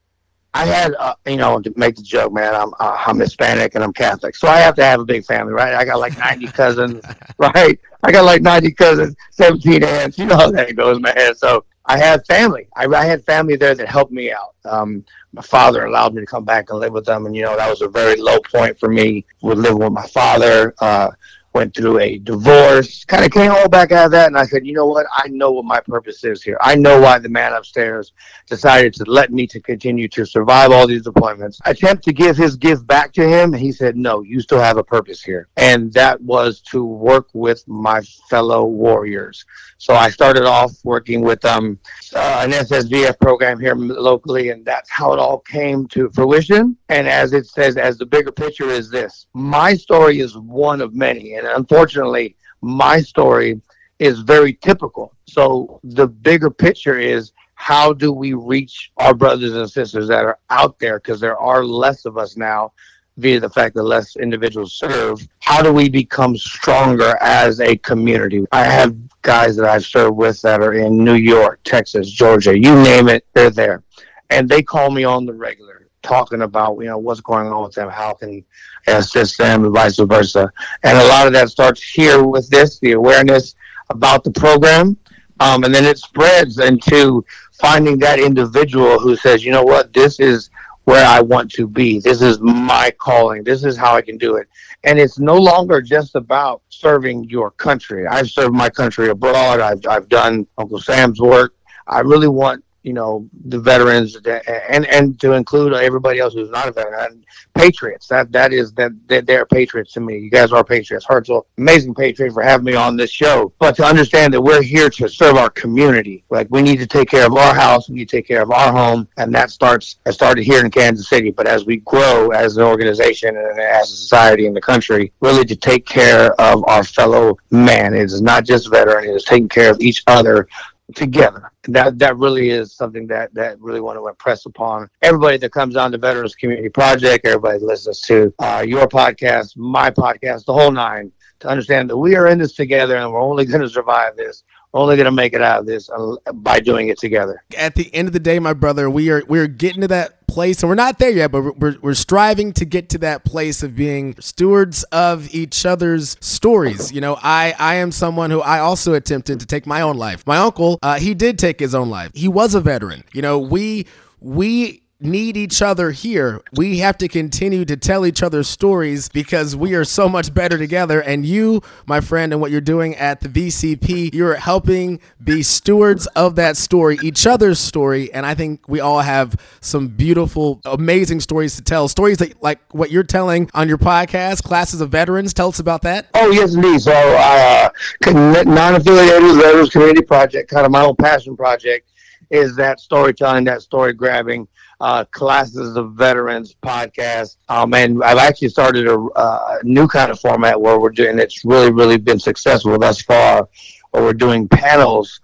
[0.54, 2.54] I had uh, you know to make the joke, man.
[2.54, 5.52] I'm uh, I'm Hispanic and I'm Catholic, so I have to have a big family,
[5.52, 5.74] right?
[5.74, 7.04] I got like 90 cousins,
[7.38, 7.78] right?
[8.02, 10.18] I got like 90 cousins, 17 aunts.
[10.18, 11.34] You know how that goes, man.
[11.34, 12.68] So I had family.
[12.74, 14.54] I, I had family there that helped me out.
[14.64, 17.56] Um, my father allowed me to come back and live with them, and you know
[17.56, 19.24] that was a very low point for me.
[19.42, 21.10] With living with my father, uh,
[21.52, 24.66] went through a divorce, kind of came all back out of that, and I said,
[24.66, 25.06] you know what?
[25.12, 26.58] I know what my purpose is here.
[26.60, 28.12] I know why the man upstairs
[28.46, 31.58] decided to let me to continue to survive all these deployments.
[31.64, 34.84] Attempt to give his gift back to him, he said, no, you still have a
[34.84, 39.44] purpose here, and that was to work with my fellow warriors.
[39.78, 41.78] So I started off working with um,
[42.14, 46.76] uh, an SSVF program here locally, and that's how it all came to fruition.
[46.90, 50.94] And as it says, as the bigger picture is this my story is one of
[50.94, 51.39] many.
[51.40, 53.60] And unfortunately, my story
[53.98, 55.14] is very typical.
[55.26, 60.38] So the bigger picture is how do we reach our brothers and sisters that are
[60.50, 60.98] out there?
[60.98, 62.72] Because there are less of us now
[63.16, 65.20] via the fact that less individuals serve.
[65.40, 68.44] How do we become stronger as a community?
[68.52, 72.74] I have guys that I've served with that are in New York, Texas, Georgia, you
[72.82, 73.82] name it, they're there.
[74.30, 77.74] And they call me on the regular, talking about, you know, what's going on with
[77.74, 78.44] them, how can
[78.86, 80.50] assist them, and vice versa.
[80.82, 83.54] And a lot of that starts here with this, the awareness
[83.90, 84.96] about the program.
[85.40, 87.24] Um, and then it spreads into
[87.60, 90.50] finding that individual who says, you know what, this is
[90.84, 92.00] where I want to be.
[92.00, 93.44] This is my calling.
[93.44, 94.48] This is how I can do it.
[94.84, 98.06] And it's no longer just about serving your country.
[98.06, 99.60] I've served my country abroad.
[99.60, 101.54] I've, I've done Uncle Sam's work.
[101.86, 106.68] I really want you know the veterans and and to include everybody else who's not
[106.68, 107.24] a veteran
[107.54, 108.06] patriots.
[108.08, 110.18] That that is that they're, they're patriots to me.
[110.18, 111.06] You guys are patriots.
[111.06, 113.52] Hartzell amazing patriot for having me on this show.
[113.58, 117.10] But to understand that we're here to serve our community like we need to take
[117.10, 119.96] care of our house we need to take care of our home and that starts
[120.06, 121.30] it started here in Kansas City.
[121.30, 125.44] But as we grow as an organization and as a society in the country really
[125.44, 127.94] to take care of our fellow man.
[127.94, 130.48] It is not just veteran it is taking care of each other
[130.92, 131.52] together.
[131.64, 135.76] That that really is something that that really want to impress upon everybody that comes
[135.76, 140.70] on the Veterans Community Project, everybody listens to uh, your podcast, my podcast, the whole
[140.70, 144.16] nine, to understand that we are in this together and we're only going to survive
[144.16, 145.90] this only going to make it out of this
[146.34, 147.42] by doing it together.
[147.56, 150.62] At the end of the day, my brother, we are we're getting to that place,
[150.62, 153.74] and we're not there yet, but we're, we're striving to get to that place of
[153.74, 156.92] being stewards of each other's stories.
[156.92, 160.26] You know, I I am someone who I also attempted to take my own life.
[160.26, 162.12] My uncle, uh, he did take his own life.
[162.14, 163.04] He was a veteran.
[163.12, 163.86] You know, we
[164.20, 166.42] we need each other here.
[166.52, 170.58] We have to continue to tell each other stories because we are so much better
[170.58, 171.00] together.
[171.00, 176.06] And you, my friend, and what you're doing at the VCP, you're helping be stewards
[176.08, 178.12] of that story, each other's story.
[178.12, 181.88] And I think we all have some beautiful, amazing stories to tell.
[181.88, 185.32] Stories that, like what you're telling on your podcast, Classes of Veterans.
[185.34, 186.08] Tell us about that.
[186.14, 186.80] Oh, yes, indeed.
[186.80, 187.70] So, uh,
[188.06, 191.90] non affiliated Veterans Community Project, kind of my own passion project,
[192.30, 194.46] is that storytelling, that story grabbing
[194.80, 197.36] uh, Classes of Veterans podcast.
[197.48, 201.44] Um, and I've actually started a, uh, new kind of format where we're doing it's
[201.44, 203.48] really, really been successful thus far,
[203.90, 205.20] where we're doing panels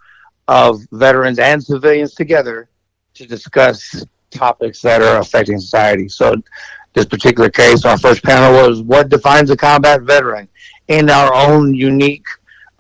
[0.49, 2.69] of veterans and civilians together
[3.15, 6.09] to discuss topics that are affecting society.
[6.09, 6.35] So,
[6.93, 10.49] this particular case, our first panel was what defines a combat veteran
[10.89, 12.25] in our own unique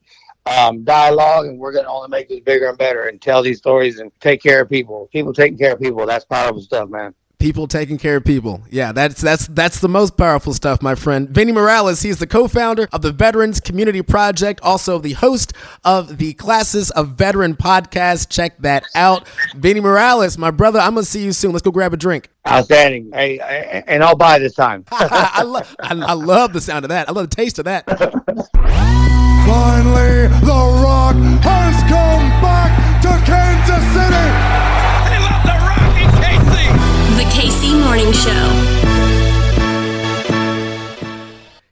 [0.47, 3.59] um, dialogue, and we're going to only make this bigger and better and tell these
[3.59, 5.09] stories and take care of people.
[5.13, 7.15] People taking care of people, that's powerful stuff, man.
[7.39, 8.61] People taking care of people.
[8.71, 11.27] Yeah, that's that's that's the most powerful stuff, my friend.
[11.31, 16.35] Vinny Morales, he's the co-founder of the Veterans Community Project, also the host of the
[16.35, 18.29] Classes of Veteran podcast.
[18.29, 19.27] Check that out.
[19.57, 21.53] Vinny Morales, my brother, I'm gonna see you soon.
[21.53, 22.29] Let's go grab a drink.
[22.47, 23.11] Outstanding.
[23.15, 24.85] Hey, I- and I'll buy this time.
[24.93, 27.09] I, lo- I, I love the sound of that.
[27.09, 27.87] I love the taste of that.
[29.51, 32.71] Finally, The Rock has come back
[33.03, 34.29] to Kansas City.
[37.19, 38.47] The KC Morning Show.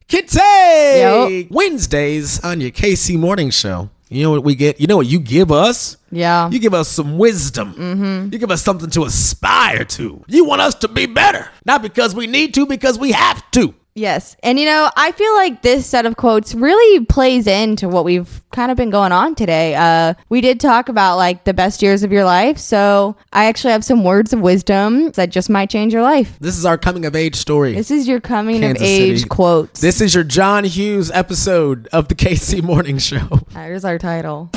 [0.09, 1.47] Kitty!
[1.53, 3.91] Wednesdays on your KC Morning Show.
[4.09, 4.81] You know what we get?
[4.81, 5.99] You know what you give us?
[6.11, 6.51] Yeah.
[6.51, 7.75] You give us some wisdom.
[7.75, 8.33] Mm-hmm.
[8.33, 10.25] You give us something to aspire to.
[10.27, 11.49] You want us to be better.
[11.65, 13.73] Not because we need to, because we have to.
[13.99, 14.37] Yes.
[14.43, 18.41] And you know, I feel like this set of quotes really plays into what we've
[18.53, 19.75] kind of been going on today.
[19.75, 22.59] Uh, we did talk about like the best years of your life.
[22.59, 26.39] So I actually have some words of wisdom that just might change your life.
[26.41, 27.75] This is our coming of age story.
[27.75, 29.29] This is your coming Kansas of age City.
[29.29, 29.81] quotes.
[29.81, 33.29] This is your John Hughes episode of the KC Morning Show.
[33.51, 34.51] Here's our title.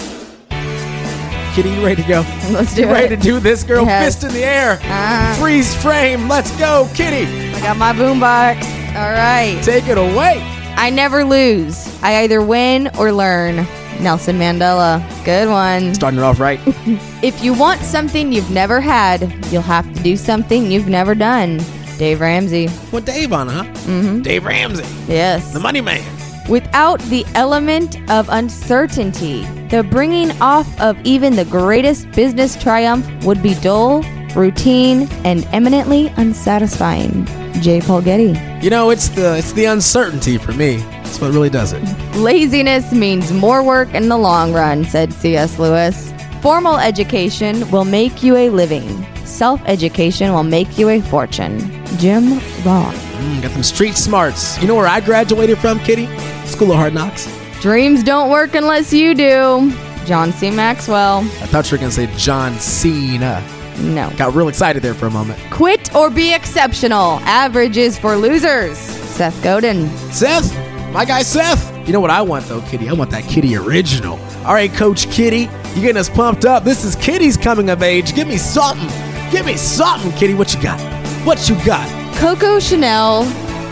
[1.56, 2.22] Kitty, you ready to go?
[2.52, 2.92] Let's do you it.
[2.92, 3.84] ready to do this, girl?
[3.86, 4.16] Yes.
[4.16, 4.74] Fist in the air.
[4.74, 5.34] Uh-huh.
[5.42, 6.30] Freeze frame.
[6.30, 7.26] Let's go, Kitty.
[7.56, 8.81] I got my boombox.
[8.96, 9.60] All right.
[9.64, 10.42] Take it away.
[10.76, 11.88] I never lose.
[12.04, 13.66] I either win or learn.
[14.02, 15.00] Nelson Mandela.
[15.24, 15.94] Good one.
[15.96, 16.60] Starting it off right.
[17.24, 21.62] If you want something you've never had, you'll have to do something you've never done.
[22.00, 22.68] Dave Ramsey.
[22.90, 23.64] What Dave on, huh?
[23.64, 24.22] Mm-hmm.
[24.24, 24.86] Dave Ramsey.
[25.08, 25.54] Yes.
[25.54, 26.04] The money man.
[26.50, 33.44] Without the element of uncertainty, the bringing off of even the greatest business triumph would
[33.44, 34.02] be dull,
[34.36, 37.28] routine, and eminently unsatisfying.
[37.62, 37.82] J.
[37.82, 38.40] Paul Getty.
[38.64, 40.78] You know, it's the it's the uncertainty for me.
[41.04, 41.84] That's what really does it.
[42.16, 45.60] Laziness means more work in the long run, said C.S.
[45.60, 46.14] Lewis.
[46.42, 49.06] Formal education will make you a living.
[49.26, 51.60] Self education will make you a fortune.
[51.98, 52.94] Jim Rohn.
[52.94, 54.60] Mm, got them street smarts.
[54.62, 56.08] You know where I graduated from, Kitty?
[56.48, 57.28] School of Hard Knocks.
[57.62, 59.72] Dreams don't work unless you do.
[60.06, 60.50] John C.
[60.50, 61.20] Maxwell.
[61.20, 63.44] I thought you were gonna say John Cena.
[63.80, 64.12] No.
[64.18, 65.40] Got real excited there for a moment.
[65.52, 67.20] Quit or be exceptional.
[67.22, 68.78] Averages for losers.
[68.78, 69.88] Seth Godin.
[70.12, 70.54] Seth,
[70.94, 71.70] my guy Seth.
[71.88, 72.90] You know what I want though, Kitty?
[72.90, 74.20] I want that Kitty original.
[74.46, 76.64] All right, Coach Kitty, you getting us pumped up?
[76.64, 78.14] This is Kitty's coming of age.
[78.16, 78.90] Give me something.
[79.32, 80.34] Give me something, Kitty.
[80.34, 80.80] What you got?
[81.26, 81.88] What you got?
[82.18, 83.26] Coco Chanel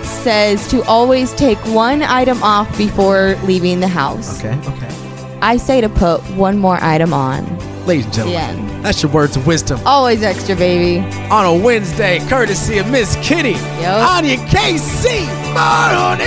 [0.04, 4.40] says to always take one item off before leaving the house.
[4.44, 5.40] Okay, okay.
[5.42, 7.46] I say to put one more item on.
[7.86, 8.69] Ladies and gentlemen.
[8.82, 11.00] That's your words of wisdom Always extra, baby.
[11.30, 13.56] on a Wednesday, courtesy of Miss Kitty
[13.86, 16.26] on your KC Morning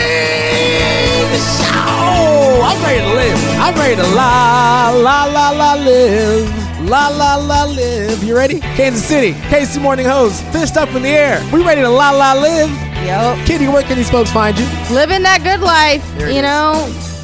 [1.39, 2.63] Show.
[2.65, 3.39] I'm ready to live.
[3.59, 6.89] I'm ready to la la la la live.
[6.89, 8.23] La la la live.
[8.25, 8.61] You ready?
[8.61, 11.41] Kansas City, KC Morning Host, fist up in the air.
[11.53, 12.71] We ready to la la live?
[13.05, 13.47] Yep.
[13.47, 14.65] Kitty, where can these folks find you?
[14.91, 16.73] Living that good life, There you know,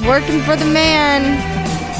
[0.09, 1.22] working for the man,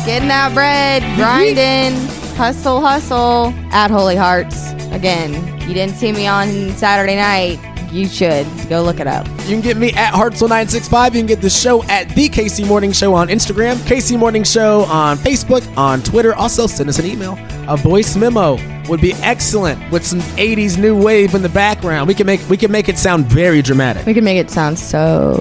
[0.07, 1.95] getting that bread, grinding,
[2.39, 4.71] hustle, hustle at Holey Hearts.
[4.93, 7.59] Again, you didn't see me on Saturday night.
[7.93, 9.27] You should go look it up.
[9.27, 11.07] You can get me at Hartzell965.
[11.07, 14.83] You can get the show at The KC Morning Show on Instagram, KC Morning Show
[14.83, 16.33] on Facebook, on Twitter.
[16.33, 17.37] Also, send us an email.
[17.67, 18.57] A voice memo
[18.89, 22.07] would be excellent with some 80s new wave in the background.
[22.07, 24.07] We can make we can make it sound very dramatic.
[24.07, 25.41] We can make it sound so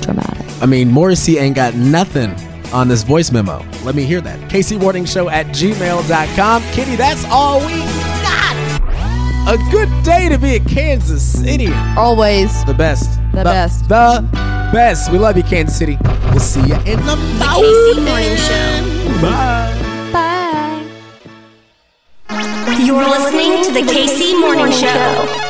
[0.00, 0.44] dramatic.
[0.60, 2.34] I mean, Morrissey ain't got nothing
[2.72, 3.64] on this voice memo.
[3.84, 4.38] Let me hear that.
[4.50, 6.62] KC Morning Show at gmail.com.
[6.72, 7.78] Kitty, that's all we
[8.22, 8.56] got.
[9.48, 11.72] A good day to be in Kansas City.
[11.96, 13.18] Always The best.
[13.32, 13.88] The best.
[13.88, 14.28] The
[14.72, 15.10] best.
[15.10, 15.96] We love you, Kansas City.
[16.30, 19.22] We'll see you in the, The KC Morning Show.
[19.22, 20.10] Bye.
[20.12, 20.84] Bye.
[22.84, 25.47] You're listening to the KC Morning Show.